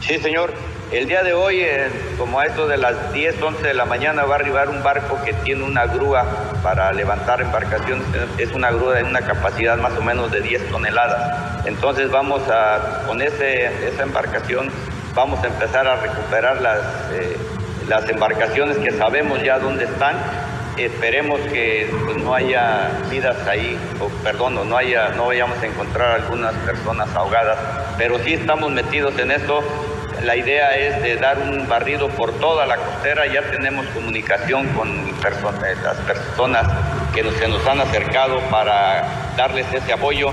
Sí, 0.00 0.18
señor. 0.18 0.52
El 0.92 1.08
día 1.08 1.24
de 1.24 1.34
hoy, 1.34 1.60
eh, 1.60 1.88
como 2.16 2.38
a 2.38 2.46
esto 2.46 2.68
de 2.68 2.76
las 2.76 3.12
10, 3.12 3.42
11 3.42 3.66
de 3.66 3.74
la 3.74 3.86
mañana, 3.86 4.24
va 4.24 4.36
a 4.36 4.38
arribar 4.38 4.68
un 4.68 4.84
barco 4.84 5.20
que 5.24 5.32
tiene 5.32 5.64
una 5.64 5.86
grúa 5.86 6.24
para 6.62 6.92
levantar 6.92 7.40
embarcaciones. 7.40 8.06
Es 8.38 8.52
una 8.52 8.70
grúa 8.70 8.94
de 8.94 9.02
una 9.02 9.20
capacidad 9.20 9.76
más 9.78 9.96
o 9.98 10.02
menos 10.02 10.30
de 10.30 10.40
10 10.40 10.70
toneladas. 10.70 11.66
Entonces 11.66 12.10
vamos 12.10 12.42
a, 12.48 13.02
con 13.06 13.20
ese, 13.20 13.66
esa 13.88 14.04
embarcación, 14.04 14.70
vamos 15.14 15.42
a 15.42 15.48
empezar 15.48 15.88
a 15.88 15.96
recuperar 15.96 16.60
las, 16.60 16.78
las 17.88 18.08
embarcaciones 18.08 18.76
que 18.78 18.92
sabemos 18.92 19.42
ya 19.42 19.58
dónde 19.58 19.86
están 19.86 20.16
Esperemos 20.76 21.40
que 21.52 21.90
pues, 22.04 22.18
no 22.18 22.34
haya 22.34 22.90
vidas 23.10 23.46
ahí, 23.46 23.78
o 23.98 24.08
perdón, 24.22 24.68
no, 24.68 24.76
haya, 24.76 25.08
no 25.10 25.26
vayamos 25.26 25.58
a 25.62 25.66
encontrar 25.66 26.20
algunas 26.20 26.52
personas 26.52 27.08
ahogadas, 27.14 27.58
pero 27.96 28.18
sí 28.18 28.34
estamos 28.34 28.70
metidos 28.70 29.18
en 29.18 29.30
esto. 29.30 29.62
La 30.24 30.36
idea 30.36 30.70
es 30.76 31.02
de 31.02 31.16
dar 31.16 31.38
un 31.38 31.68
barrido 31.68 32.08
por 32.08 32.32
toda 32.40 32.66
la 32.66 32.76
costera. 32.76 33.26
Ya 33.26 33.42
tenemos 33.50 33.86
comunicación 33.88 34.66
con 34.68 35.06
las 35.20 35.96
personas 35.98 36.66
que 37.14 37.22
se 37.32 37.48
nos 37.48 37.66
han 37.66 37.80
acercado 37.80 38.40
para 38.50 39.34
darles 39.36 39.66
ese 39.72 39.92
apoyo. 39.92 40.32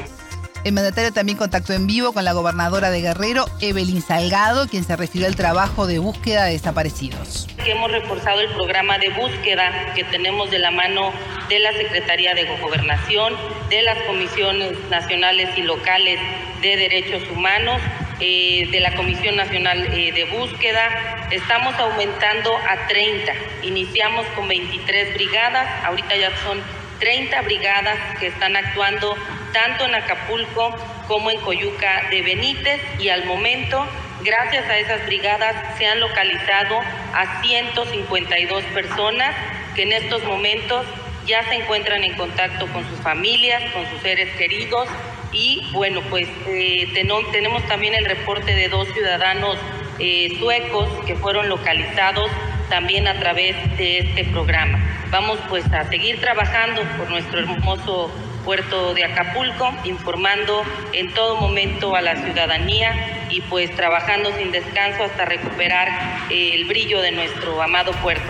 El 0.63 0.71
mandatario 0.71 1.11
también 1.11 1.37
contactó 1.37 1.73
en 1.73 1.87
vivo 1.87 2.13
con 2.13 2.23
la 2.23 2.31
gobernadora 2.31 2.89
de 2.89 3.01
Guerrero, 3.01 3.45
Evelyn 3.59 4.01
Salgado, 4.01 4.67
quien 4.67 4.85
se 4.85 4.95
refirió 4.95 5.27
al 5.27 5.35
trabajo 5.35 5.87
de 5.87 5.99
búsqueda 5.99 6.45
de 6.45 6.53
desaparecidos. 6.53 7.49
Hemos 7.65 7.91
reforzado 7.91 8.39
el 8.39 8.49
programa 8.53 8.97
de 8.97 9.09
búsqueda 9.09 9.93
que 9.93 10.05
tenemos 10.05 10.49
de 10.51 10.59
la 10.59 10.71
mano 10.71 11.11
de 11.49 11.59
la 11.59 11.73
Secretaría 11.73 12.33
de 12.33 12.45
Gobernación, 12.61 13.33
de 13.69 13.81
las 13.81 13.97
comisiones 14.03 14.71
nacionales 14.89 15.49
y 15.57 15.63
locales 15.63 16.17
de 16.61 16.77
derechos 16.77 17.23
humanos, 17.29 17.81
eh, 18.25 18.69
de 18.71 18.79
la 18.79 18.95
Comisión 18.95 19.35
Nacional 19.35 19.85
eh, 19.91 20.13
de 20.13 20.23
Búsqueda. 20.23 21.27
Estamos 21.29 21.77
aumentando 21.77 22.55
a 22.55 22.87
30. 22.87 23.33
Iniciamos 23.63 24.25
con 24.27 24.47
23 24.47 25.13
brigadas, 25.13 25.67
ahorita 25.83 26.15
ya 26.15 26.31
son 26.37 26.61
30 26.99 27.41
brigadas 27.41 27.97
que 28.21 28.27
están 28.27 28.55
actuando 28.55 29.17
tanto 29.51 29.83
en 29.83 29.95
Acapulco 29.95 30.73
como 31.09 31.31
en 31.31 31.41
Coyuca 31.41 32.07
de 32.11 32.21
Benítez 32.21 32.79
y 32.97 33.09
al 33.09 33.25
momento, 33.25 33.85
gracias 34.23 34.69
a 34.69 34.77
esas 34.77 35.05
brigadas, 35.05 35.77
se 35.77 35.85
han 35.85 35.99
localizado 35.99 36.79
a 37.13 37.41
152 37.41 38.63
personas 38.73 39.35
que 39.75 39.83
en 39.83 39.91
estos 39.91 40.23
momentos 40.23 40.85
ya 41.27 41.43
se 41.49 41.55
encuentran 41.55 42.05
en 42.05 42.13
contacto 42.15 42.67
con 42.67 42.87
sus 42.87 42.99
familias, 42.99 43.61
con 43.73 43.85
sus 43.89 44.01
seres 44.01 44.33
queridos 44.37 44.87
y 45.33 45.63
bueno, 45.73 46.01
pues 46.09 46.27
eh, 46.47 46.87
tenemos 47.31 47.67
también 47.67 47.95
el 47.95 48.05
reporte 48.05 48.53
de 48.53 48.69
dos 48.69 48.87
ciudadanos 48.93 49.57
eh, 49.99 50.37
suecos 50.39 50.89
que 51.05 51.15
fueron 51.15 51.49
localizados 51.49 52.29
también 52.69 53.07
a 53.07 53.19
través 53.19 53.55
de 53.77 53.99
este 53.99 54.25
programa. 54.25 54.79
Vamos 55.11 55.39
pues 55.49 55.65
a 55.71 55.87
seguir 55.89 56.19
trabajando 56.19 56.81
por 56.97 57.09
nuestro 57.09 57.39
hermoso 57.39 58.11
puerto 58.43 58.93
de 58.93 59.05
Acapulco, 59.05 59.71
informando 59.83 60.63
en 60.91 61.13
todo 61.13 61.35
momento 61.37 61.95
a 61.95 62.01
la 62.01 62.21
ciudadanía 62.23 63.27
y 63.29 63.41
pues 63.41 63.73
trabajando 63.75 64.35
sin 64.37 64.51
descanso 64.51 65.03
hasta 65.03 65.25
recuperar 65.25 65.87
eh, 66.29 66.55
el 66.55 66.65
brillo 66.65 67.01
de 67.01 67.11
nuestro 67.11 67.61
amado 67.61 67.91
puerto. 68.01 68.23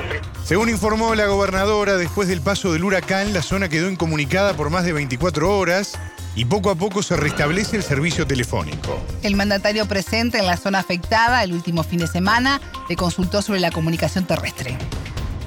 Según 0.44 0.70
informó 0.70 1.16
la 1.16 1.26
gobernadora, 1.26 1.96
después 1.96 2.28
del 2.28 2.42
paso 2.42 2.74
del 2.74 2.84
huracán, 2.84 3.34
la 3.34 3.42
zona 3.42 3.70
quedó 3.70 3.90
incomunicada 3.90 4.56
por 4.56 4.70
más 4.70 4.84
de 4.84 4.94
24 4.94 5.58
horas 5.58 5.98
y 6.36 6.46
poco 6.46 6.70
a 6.70 6.76
poco 6.76 7.04
se 7.04 7.16
restablece 7.16 7.78
el 7.78 7.84
servicio 7.84 8.26
telefónico. 8.26 9.00
El 9.22 9.36
mandatario 9.36 9.86
presente 9.86 10.40
en 10.40 10.46
la 10.46 10.58
zona 10.58 10.80
afectada 10.80 11.44
el 11.44 11.54
último 11.54 11.84
fin 11.84 12.00
de 12.00 12.08
semana 12.08 12.60
le 12.90 12.96
consultó 12.96 13.42
sobre 13.42 13.60
la 13.60 13.72
comunicación 13.72 14.26
terrestre. 14.26 14.78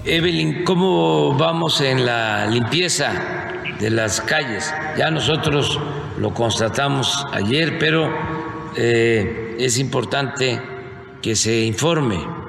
Evelyn, 0.05 0.65
¿cómo 0.65 1.37
vamos 1.37 1.81
en 1.81 2.07
la 2.07 2.47
limpieza 2.47 3.13
de 3.81 3.91
las 3.91 4.21
calles? 4.21 4.73
Ya 4.97 5.11
nosotros 5.11 5.81
lo 6.19 6.33
constatamos 6.33 7.25
ayer, 7.33 7.79
pero 7.79 8.13
eh, 8.77 9.57
es 9.59 9.79
importante 9.79 10.61
que 11.21 11.35
se 11.35 11.63
informe 11.63 12.46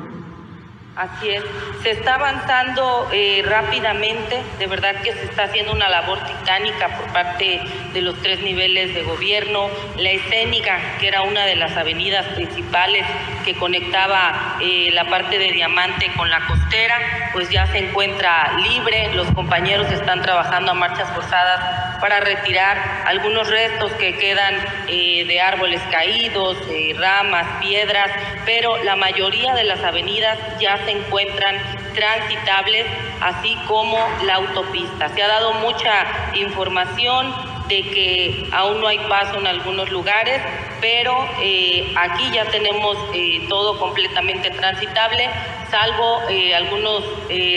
Así 0.97 1.29
es, 1.29 1.43
se 1.83 1.91
está 1.91 2.15
avanzando 2.15 3.07
eh, 3.13 3.43
rápidamente, 3.45 4.41
de 4.57 4.65
verdad 4.65 4.95
que 5.03 5.13
se 5.13 5.25
está 5.25 5.43
haciendo 5.43 5.71
una 5.71 5.87
labor 5.89 6.17
titánica 6.25 6.97
por 6.97 7.13
parte 7.13 7.61
de 7.93 8.01
los 8.01 8.19
tres 8.23 8.41
niveles 8.41 8.95
de 8.95 9.03
gobierno. 9.03 9.69
La 9.95 10.09
escénica, 10.09 10.79
que 10.99 11.07
era 11.07 11.21
una 11.21 11.45
de 11.45 11.55
las 11.55 11.77
avenidas 11.77 12.25
principales 12.33 13.05
que 13.45 13.53
conectaba 13.53 14.57
eh, 14.59 14.89
la 14.91 15.05
parte 15.05 15.37
de 15.37 15.51
Diamante 15.51 16.11
con 16.17 16.31
la 16.31 16.47
costera, 16.47 16.97
pues 17.31 17.51
ya 17.51 17.67
se 17.67 17.77
encuentra 17.77 18.57
libre. 18.57 19.13
Los 19.13 19.29
compañeros 19.33 19.91
están 19.91 20.23
trabajando 20.23 20.71
a 20.71 20.73
marchas 20.73 21.11
forzadas 21.11 21.86
para 21.99 22.19
retirar 22.19 23.03
algunos 23.05 23.49
restos 23.49 23.91
que 23.93 24.15
quedan 24.17 24.55
eh, 24.87 25.25
de 25.25 25.41
árboles 25.41 25.81
caídos, 25.91 26.57
ramas, 26.97 27.45
piedras, 27.59 28.11
pero 28.45 28.83
la 28.83 28.95
mayoría 28.95 29.53
de 29.53 29.63
las 29.63 29.83
avenidas 29.83 30.37
ya 30.59 30.77
se 30.85 30.91
encuentran 30.91 31.55
transitables, 31.93 32.85
así 33.21 33.57
como 33.67 33.97
la 34.25 34.35
autopista. 34.35 35.09
Se 35.09 35.23
ha 35.23 35.27
dado 35.27 35.53
mucha 35.53 36.05
información 36.35 37.33
de 37.67 37.81
que 37.81 38.49
aún 38.53 38.79
no 38.79 38.87
hay 38.87 38.99
paso 39.09 39.39
en 39.39 39.47
algunos 39.47 39.89
lugares, 39.89 40.41
pero 40.79 41.27
eh, 41.41 41.93
aquí 41.97 42.31
ya 42.31 42.45
tenemos 42.45 42.97
eh, 43.13 43.45
todo 43.49 43.77
completamente 43.77 44.51
transitable, 44.51 45.29
salvo 45.69 46.21
algunos 46.55 47.03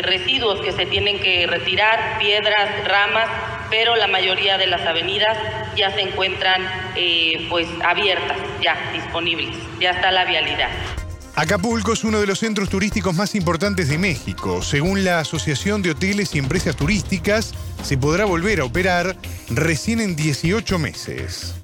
residuos 0.02 0.60
que 0.60 0.72
se 0.72 0.84
tienen 0.86 1.20
que 1.20 1.46
retirar, 1.46 2.18
piedras, 2.18 2.68
ramas, 2.84 3.28
pero 3.70 3.96
la 3.96 4.08
mayoría 4.08 4.58
de 4.58 4.66
las 4.66 4.82
avenidas 4.82 5.38
ya 5.76 5.90
se 5.94 6.00
encuentran 6.00 6.62
pues 7.48 7.66
abiertas, 7.84 8.36
ya 8.62 8.76
disponibles, 8.92 9.56
ya 9.80 9.90
está 9.90 10.10
la 10.10 10.24
vialidad. 10.24 10.68
Acapulco 11.36 11.92
es 11.94 12.04
uno 12.04 12.20
de 12.20 12.26
los 12.26 12.40
centros 12.40 12.68
turísticos 12.68 13.14
más 13.14 13.34
importantes 13.34 13.88
de 13.88 13.96
México. 13.96 14.60
Según 14.62 15.04
la 15.04 15.20
Asociación 15.20 15.80
de 15.80 15.92
Hoteles 15.92 16.34
y 16.34 16.38
Empresas 16.38 16.76
Turísticas, 16.76 17.54
se 17.82 17.96
podrá 17.96 18.26
volver 18.26 18.60
a 18.60 18.64
operar 18.64 19.16
recién 19.48 20.00
en 20.00 20.16
18 20.16 20.78
meses. 20.78 21.54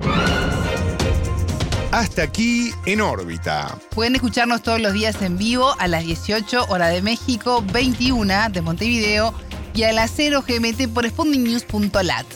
Hasta 1.93 2.23
aquí 2.23 2.73
en 2.87 3.01
órbita. 3.01 3.79
Pueden 3.91 4.15
escucharnos 4.15 4.63
todos 4.63 4.81
los 4.81 4.93
días 4.93 5.21
en 5.23 5.37
vivo 5.37 5.75
a 5.79 5.89
las 5.89 6.05
18 6.05 6.67
hora 6.69 6.89
de 6.89 7.03
México, 7.03 7.65
21 7.73 8.51
de 8.51 8.61
Montevideo 8.63 9.35
y 9.77 9.85
a 9.85 9.93
las 9.93 10.11
0 10.17 10.43
GMT 10.47 10.89
por 10.93 11.07
spondingnews.lat. 11.07 12.27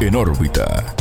En 0.00 0.14
órbita. 0.14 0.94